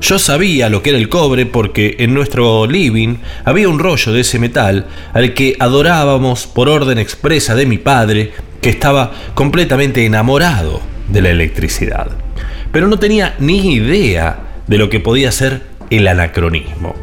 [0.02, 4.22] Yo sabía lo que era el cobre porque en nuestro living había un rollo de
[4.22, 8.32] ese metal al que adorábamos por orden expresa de mi padre,
[8.62, 12.10] que estaba completamente enamorado de la electricidad.
[12.72, 16.96] Pero no tenía ni idea de lo que podía ser el anacronismo.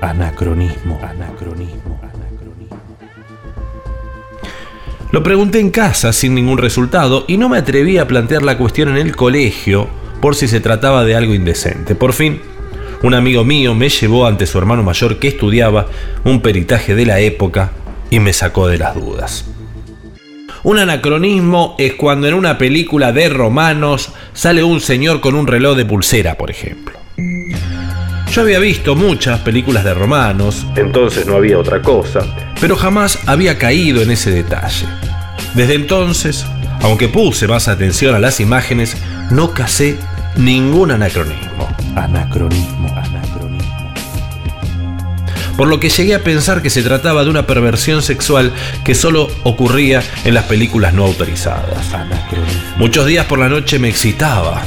[0.00, 2.80] Anacronismo, anacronismo, anacronismo.
[5.12, 8.88] Lo pregunté en casa sin ningún resultado y no me atreví a plantear la cuestión
[8.88, 9.88] en el colegio
[10.24, 11.94] por si se trataba de algo indecente.
[11.94, 12.40] Por fin,
[13.02, 15.86] un amigo mío me llevó ante su hermano mayor que estudiaba
[16.24, 17.72] un peritaje de la época
[18.08, 19.44] y me sacó de las dudas.
[20.62, 25.76] Un anacronismo es cuando en una película de romanos sale un señor con un reloj
[25.76, 26.98] de pulsera, por ejemplo.
[28.32, 32.20] Yo había visto muchas películas de romanos, entonces no había otra cosa,
[32.62, 34.86] pero jamás había caído en ese detalle.
[35.52, 36.46] Desde entonces,
[36.80, 38.96] aunque puse más atención a las imágenes,
[39.30, 39.98] no casé
[40.36, 41.68] ningún anacronismo.
[41.96, 43.74] Anacronismo, anacronismo.
[45.56, 49.28] Por lo que llegué a pensar que se trataba de una perversión sexual que solo
[49.44, 51.94] ocurría en las películas no autorizadas.
[52.76, 54.62] Muchos días por la noche me excitaba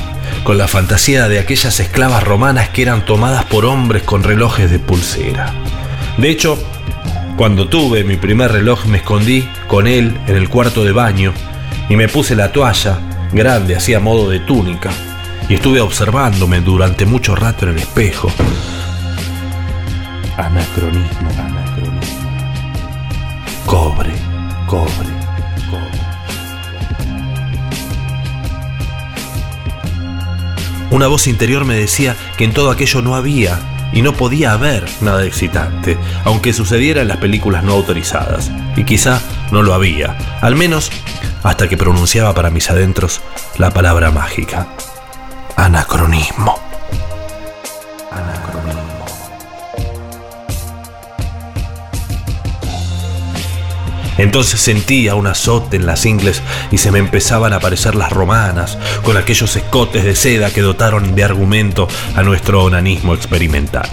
[0.45, 4.80] con la fantasía de aquellas esclavas romanas que eran tomadas por hombres con relojes de
[4.80, 5.53] pulsera.
[6.18, 6.57] De hecho,
[7.36, 11.34] cuando tuve mi primer reloj me escondí con él en el cuarto de baño
[11.89, 12.99] y me puse la toalla
[13.34, 14.91] grande así a modo de túnica
[15.50, 18.32] y estuve observándome durante mucho rato en el espejo.
[20.38, 22.30] Anacronismo, anacronismo.
[23.66, 24.14] Cobre,
[24.66, 25.10] cobre,
[25.70, 26.08] cobre.
[30.91, 33.60] Una voz interior me decía que en todo aquello no había
[33.93, 38.52] y no podía haber nada excitante, aunque sucediera en las películas no autorizadas.
[38.76, 39.22] Y quizá
[39.52, 40.91] no lo había, al menos
[41.43, 43.22] hasta que pronunciaba para mis adentros
[43.58, 44.68] la palabra mágica.
[45.58, 46.55] Anacronismo.
[48.12, 49.05] Anacronismo.
[54.20, 58.78] Entonces sentía un azote en las ingles y se me empezaban a aparecer las romanas,
[59.01, 63.89] con aquellos escotes de seda que dotaron de argumento a nuestro onanismo experimental.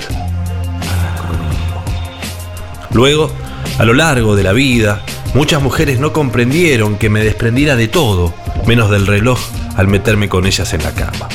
[2.90, 3.32] Luego,
[3.78, 5.00] a lo largo de la vida,
[5.32, 8.34] muchas mujeres no comprendieron que me desprendiera de todo,
[8.66, 9.40] menos del reloj,
[9.76, 11.28] al meterme con ellas en la cama.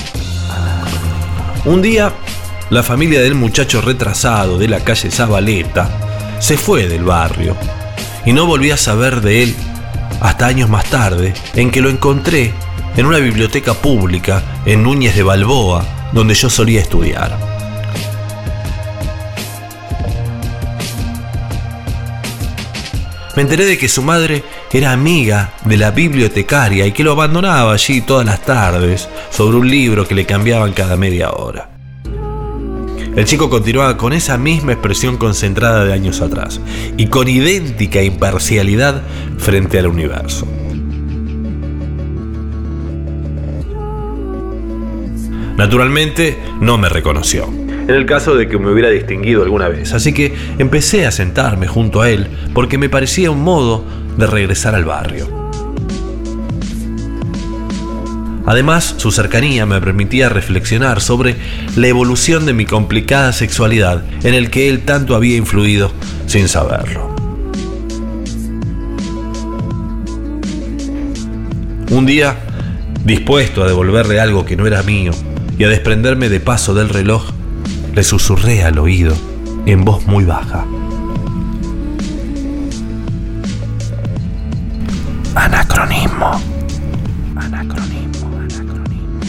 [1.66, 2.14] Un día,
[2.70, 5.90] la familia del muchacho retrasado de la calle Zabaleta
[6.40, 7.56] se fue del barrio
[8.26, 9.56] y no volví a saber de él
[10.22, 12.54] hasta años más tarde, en que lo encontré
[12.98, 17.38] en una biblioteca pública en Núñez de Balboa, donde yo solía estudiar.
[23.36, 24.44] Me enteré de que su madre
[24.78, 29.70] era amiga de la bibliotecaria y que lo abandonaba allí todas las tardes sobre un
[29.70, 31.72] libro que le cambiaban cada media hora.
[33.16, 36.62] El chico continuaba con esa misma expresión concentrada de años atrás
[36.98, 39.02] y con idéntica imparcialidad
[39.40, 40.48] frente al universo.
[45.58, 50.14] Naturalmente no me reconoció, en el caso de que me hubiera distinguido alguna vez, así
[50.14, 53.84] que empecé a sentarme junto a él porque me parecía un modo
[54.18, 55.50] de regresar al barrio.
[58.46, 61.36] Además, su cercanía me permitía reflexionar sobre
[61.76, 65.92] la evolución de mi complicada sexualidad en el que él tanto había influido
[66.26, 67.16] sin saberlo.
[71.92, 72.38] Un día,
[73.06, 75.12] dispuesto a devolverle algo que no era mío
[75.58, 77.30] y a desprenderme de paso del reloj,
[77.94, 79.16] le susurré al oído
[79.66, 80.66] en voz muy baja.
[85.80, 86.42] Anacronismo.
[87.38, 89.20] Anacronismo, anacronismo.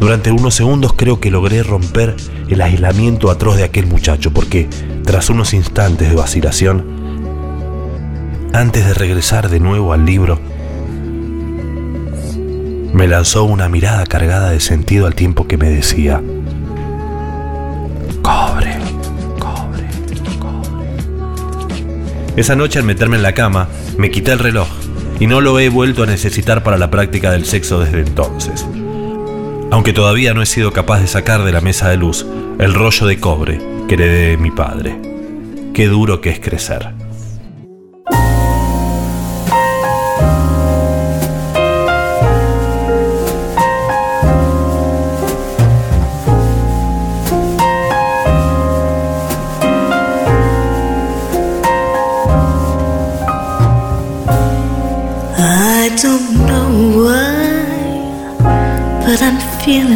[0.00, 2.16] Durante unos segundos creo que logré romper
[2.48, 4.70] el aislamiento atroz de aquel muchacho, porque
[5.04, 6.86] tras unos instantes de vacilación,
[8.54, 10.40] antes de regresar de nuevo al libro,
[12.94, 16.22] me lanzó una mirada cargada de sentido al tiempo que me decía,
[22.36, 23.68] Esa noche al meterme en la cama,
[23.98, 24.68] me quité el reloj
[25.18, 28.66] y no lo he vuelto a necesitar para la práctica del sexo desde entonces.
[29.70, 32.26] Aunque todavía no he sido capaz de sacar de la mesa de luz
[32.58, 34.96] el rollo de cobre que heredé de mi padre.
[35.74, 36.99] Qué duro que es crecer.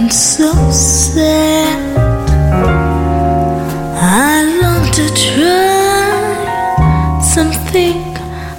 [0.05, 1.97] Feeling so sad.
[3.97, 6.01] I long to try
[7.21, 7.97] something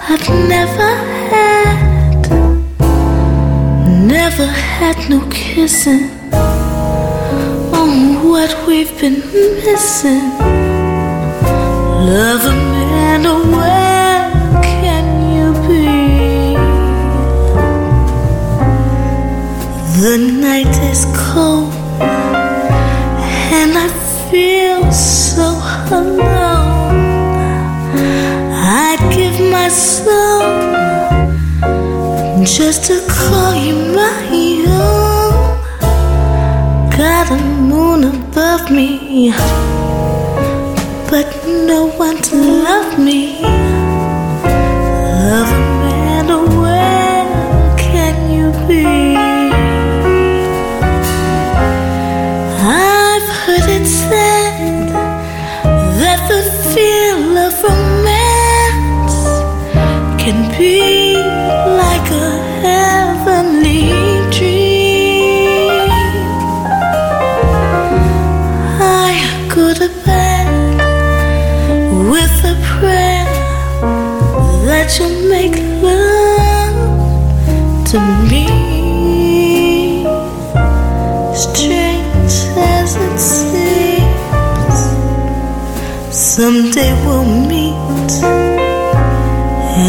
[0.10, 0.92] I've never
[1.30, 2.30] had.
[4.08, 6.10] Never had no kissing.
[7.74, 9.20] Oh, what we've been
[9.66, 10.30] missing.
[12.06, 13.44] Love a man, oh,
[20.06, 21.74] The night is cold
[23.58, 23.88] and I
[24.30, 25.58] feel so
[25.90, 27.00] alone.
[28.54, 30.44] I'd give my soul
[32.46, 34.14] just to call you my
[34.68, 35.60] own.
[36.96, 39.32] Got a moon above me,
[41.10, 41.26] but
[41.68, 42.55] no one to
[86.36, 88.12] someday we'll meet,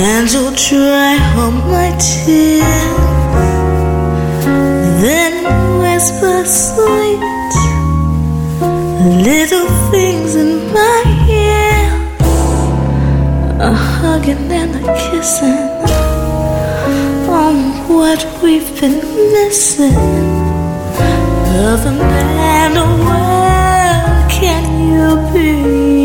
[0.07, 2.95] and you'll dry all my tears.
[5.03, 5.35] Then
[5.81, 7.55] whisper sweet
[9.27, 11.83] little things in my ear,
[13.69, 15.67] a hugging and a kissing.
[17.29, 19.01] Oh, what we've been
[19.33, 19.99] missing.
[21.57, 25.96] Love a man, oh, where can you be?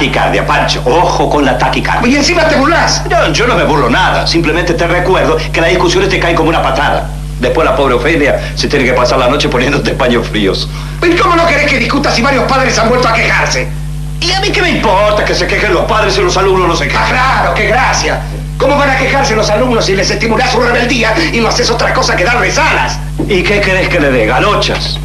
[0.00, 0.82] Taquicardia, Pancho.
[0.86, 2.10] Ojo con la taquicardia.
[2.10, 3.02] Y encima te burlas.
[3.10, 4.26] No, yo no me burlo nada.
[4.26, 7.10] Simplemente te recuerdo que las discusiones te caen como una patada.
[7.38, 10.68] Después la pobre Ofelia se tiene que pasar la noche poniéndote paños fríos.
[11.02, 13.68] ¿Y cómo no querés que discuta si varios padres han vuelto a quejarse?
[14.20, 16.76] ¿Y a mí qué me importa que se quejen los padres y los alumnos no
[16.76, 17.02] se quejan?
[17.04, 18.20] Ah, claro, qué gracia.
[18.58, 21.92] ¿Cómo van a quejarse los alumnos si les estimulás su rebeldía y no haces otra
[21.92, 22.98] cosa que darles alas?
[23.28, 24.26] ¿Y qué querés que le dé?
[24.26, 24.98] Galochas.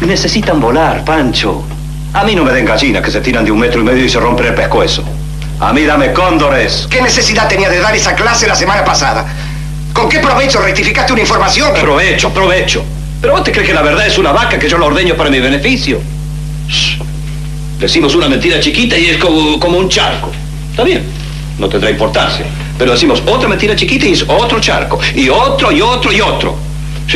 [0.00, 1.64] Necesitan volar, Pancho.
[2.14, 4.08] A mí no me den gallinas que se tiran de un metro y medio y
[4.08, 5.02] se rompen el pescuezo.
[5.60, 6.86] A mí dame cóndores.
[6.90, 9.26] ¿Qué necesidad tenía de dar esa clase la semana pasada?
[9.94, 11.72] ¿Con qué provecho rectificaste una información?
[11.80, 12.84] Provecho, provecho.
[13.20, 15.30] ¿Pero vos te crees que la verdad es una vaca que yo la ordeño para
[15.30, 16.00] mi beneficio?
[16.68, 16.98] Shh.
[17.78, 20.30] Decimos una mentira chiquita y es como, como un charco.
[20.70, 21.04] Está bien,
[21.58, 22.44] no tendrá importancia.
[22.76, 25.00] Pero decimos otra mentira chiquita y es otro charco.
[25.14, 26.56] Y otro, y otro, y otro.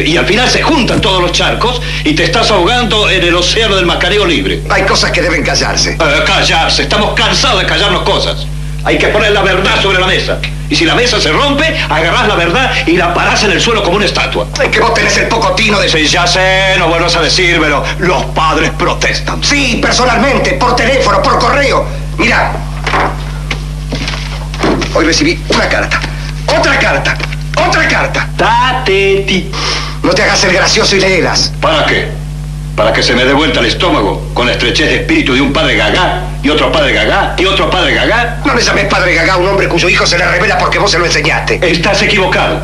[0.02, 3.76] Y al final se juntan todos los charcos y te estás ahogando en el océano
[3.76, 4.62] del macareo libre.
[4.68, 5.92] Hay cosas que deben callarse.
[5.92, 8.46] Eh, callarse, estamos cansados de callarnos cosas.
[8.84, 10.38] Hay que poner la verdad sobre la mesa.
[10.68, 13.82] Y si la mesa se rompe, agarrás la verdad y la parás en el suelo
[13.82, 14.46] como una estatua.
[14.62, 15.88] Es que vos tenés el poco tino de...
[15.88, 17.84] Sí, ya sé, no vuelvas a decírmelo.
[17.98, 19.42] Los padres protestan.
[19.42, 21.86] Sí, personalmente, por teléfono, por correo.
[22.18, 22.52] Mira.
[24.94, 26.00] Hoy recibí una carta.
[26.58, 27.16] Otra carta.
[27.66, 28.28] Otra carta.
[28.36, 29.50] Tateti.
[30.06, 31.52] No te hagas el gracioso y léelas.
[31.60, 32.06] ¿Para qué?
[32.76, 35.52] Para que se me dé vuelta el estómago con la estrechez de espíritu de un
[35.52, 38.40] padre gagá y otro padre gagá y otro padre gagá.
[38.44, 40.92] No le llames padre gagá a un hombre cuyo hijo se le revela porque vos
[40.92, 41.58] se lo enseñaste.
[41.60, 42.60] Estás equivocado.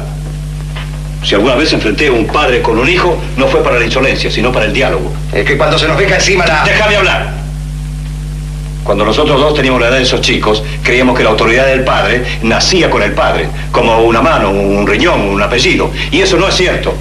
[1.25, 4.31] Si alguna vez enfrenté a un padre con un hijo, no fue para la insolencia,
[4.31, 5.13] sino para el diálogo.
[5.33, 6.63] Es que cuando se nos venga encima la...
[6.63, 7.43] Déjame hablar.
[8.85, 12.25] Cuando nosotros dos teníamos la edad de esos chicos, creíamos que la autoridad del padre
[12.43, 15.91] nacía con el padre, como una mano, un riñón, un apellido.
[16.11, 16.93] Y eso no es cierto.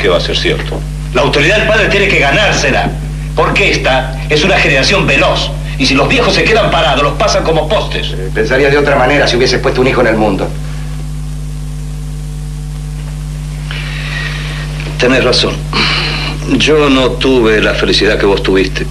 [0.00, 0.80] ¿Qué va a ser cierto?
[1.12, 2.90] La autoridad del padre tiene que ganársela,
[3.36, 5.50] porque esta es una generación veloz.
[5.78, 8.14] Y si los viejos se quedan parados, los pasan como postes.
[8.34, 10.48] Pensaría de otra manera si hubiese puesto un hijo en el mundo.
[14.98, 15.54] Tenés razón.
[16.56, 18.86] Yo no tuve la felicidad que vos tuviste.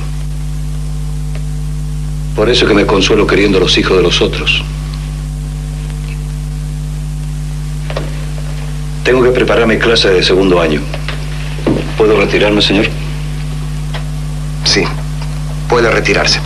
[2.35, 4.63] Por eso que me consuelo queriendo los hijos de los otros.
[9.03, 10.81] Tengo que preparar mi clase de segundo año.
[11.97, 12.87] ¿Puedo retirarme, señor?
[14.65, 14.83] Sí,
[15.67, 16.39] puede retirarse.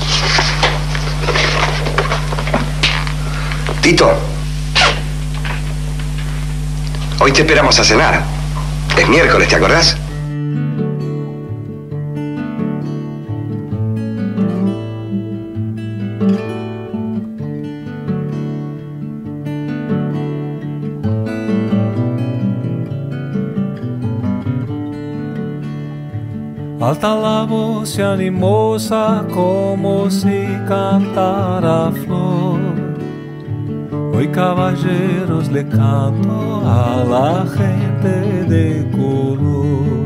[3.82, 4.12] Tito.
[7.20, 8.24] Hoy te esperamos a cenar.
[8.98, 9.98] Es miércoles, ¿te acordás?
[26.94, 32.60] Alta la voz y animosa como si cantara flor.
[34.14, 40.06] Hoy caballeros le canto a la gente de color.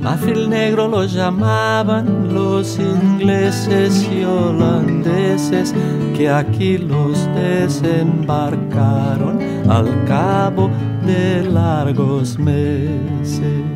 [0.00, 5.74] Mafil negro lo llamaban los ingleses y holandeses
[6.16, 10.70] que aquí los desembarcaron al cabo
[11.04, 13.67] de largos meses.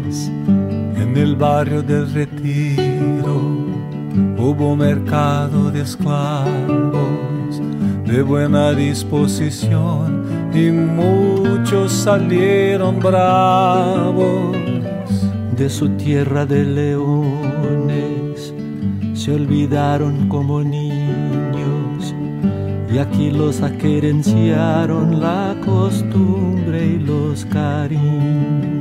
[1.13, 3.37] En el barrio del retiro
[4.39, 7.61] hubo mercado de esclavos
[8.07, 14.57] de buena disposición y muchos salieron bravos
[15.55, 18.55] de su tierra de leones.
[19.13, 22.15] Se olvidaron como niños
[22.91, 28.72] y aquí los aquerenciaron la costumbre y los cariños.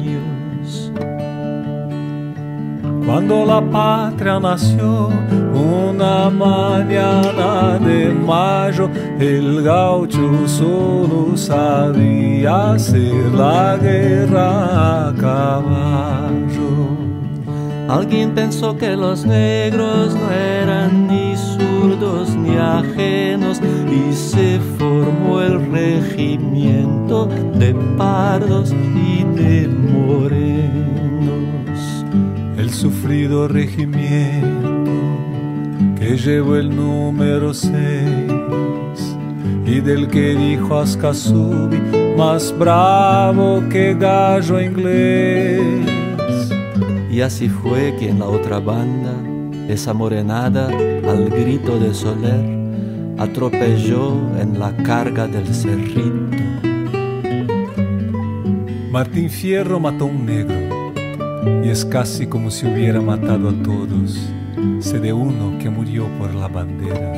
[3.12, 5.10] Cuando la patria nació,
[5.54, 8.90] una mañana de mayo,
[9.20, 16.72] el gaucho solo sabía hacer la guerra a caballo.
[17.90, 23.60] Alguien pensó que los negros no eran ni zurdos ni ajenos
[23.92, 30.51] y se formó el regimiento de pardos y de morenos.
[32.82, 34.90] Sufrido regimiento
[36.00, 37.72] que llevó el número 6
[39.68, 41.78] y del que dijo Ascasubi
[42.18, 45.62] más bravo que gallo inglés.
[47.12, 49.14] Y así fue que en la otra banda,
[49.72, 52.44] esa morenada, al grito de Soler,
[53.20, 56.36] atropelló en la carga del cerrito.
[58.92, 60.61] Martín Fierro mató a un negro,
[61.64, 64.20] y es casi como si hubiera matado a todos,
[64.80, 67.12] sé de uno que murió por la bandera.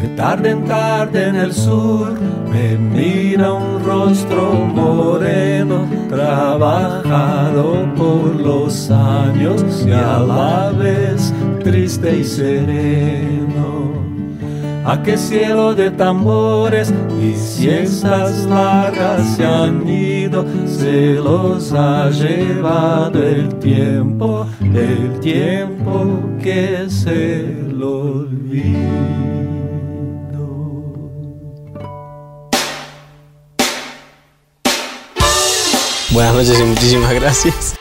[0.00, 2.12] De tarde en tarde en el sur
[2.50, 11.34] me mira un rostro moreno, trabajado por los años y a la vez
[11.64, 13.88] triste y sereno.
[14.84, 20.17] A qué cielo de tambores y siestas largas se han ido,
[20.66, 29.08] se los ha llevado el tiempo, el tiempo que se lo olvida.
[36.10, 37.74] Buenas noches y muchísimas gracias.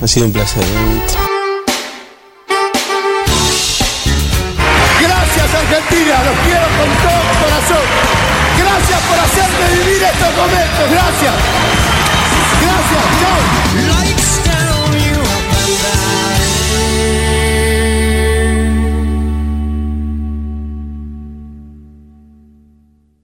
[0.00, 1.27] Ha sido un placer.
[5.68, 7.84] Argentina, los quiero con todo mi corazón.
[8.56, 11.34] Gracias por hacerme vivir estos momentos, gracias.
[12.62, 14.07] Gracias, chao.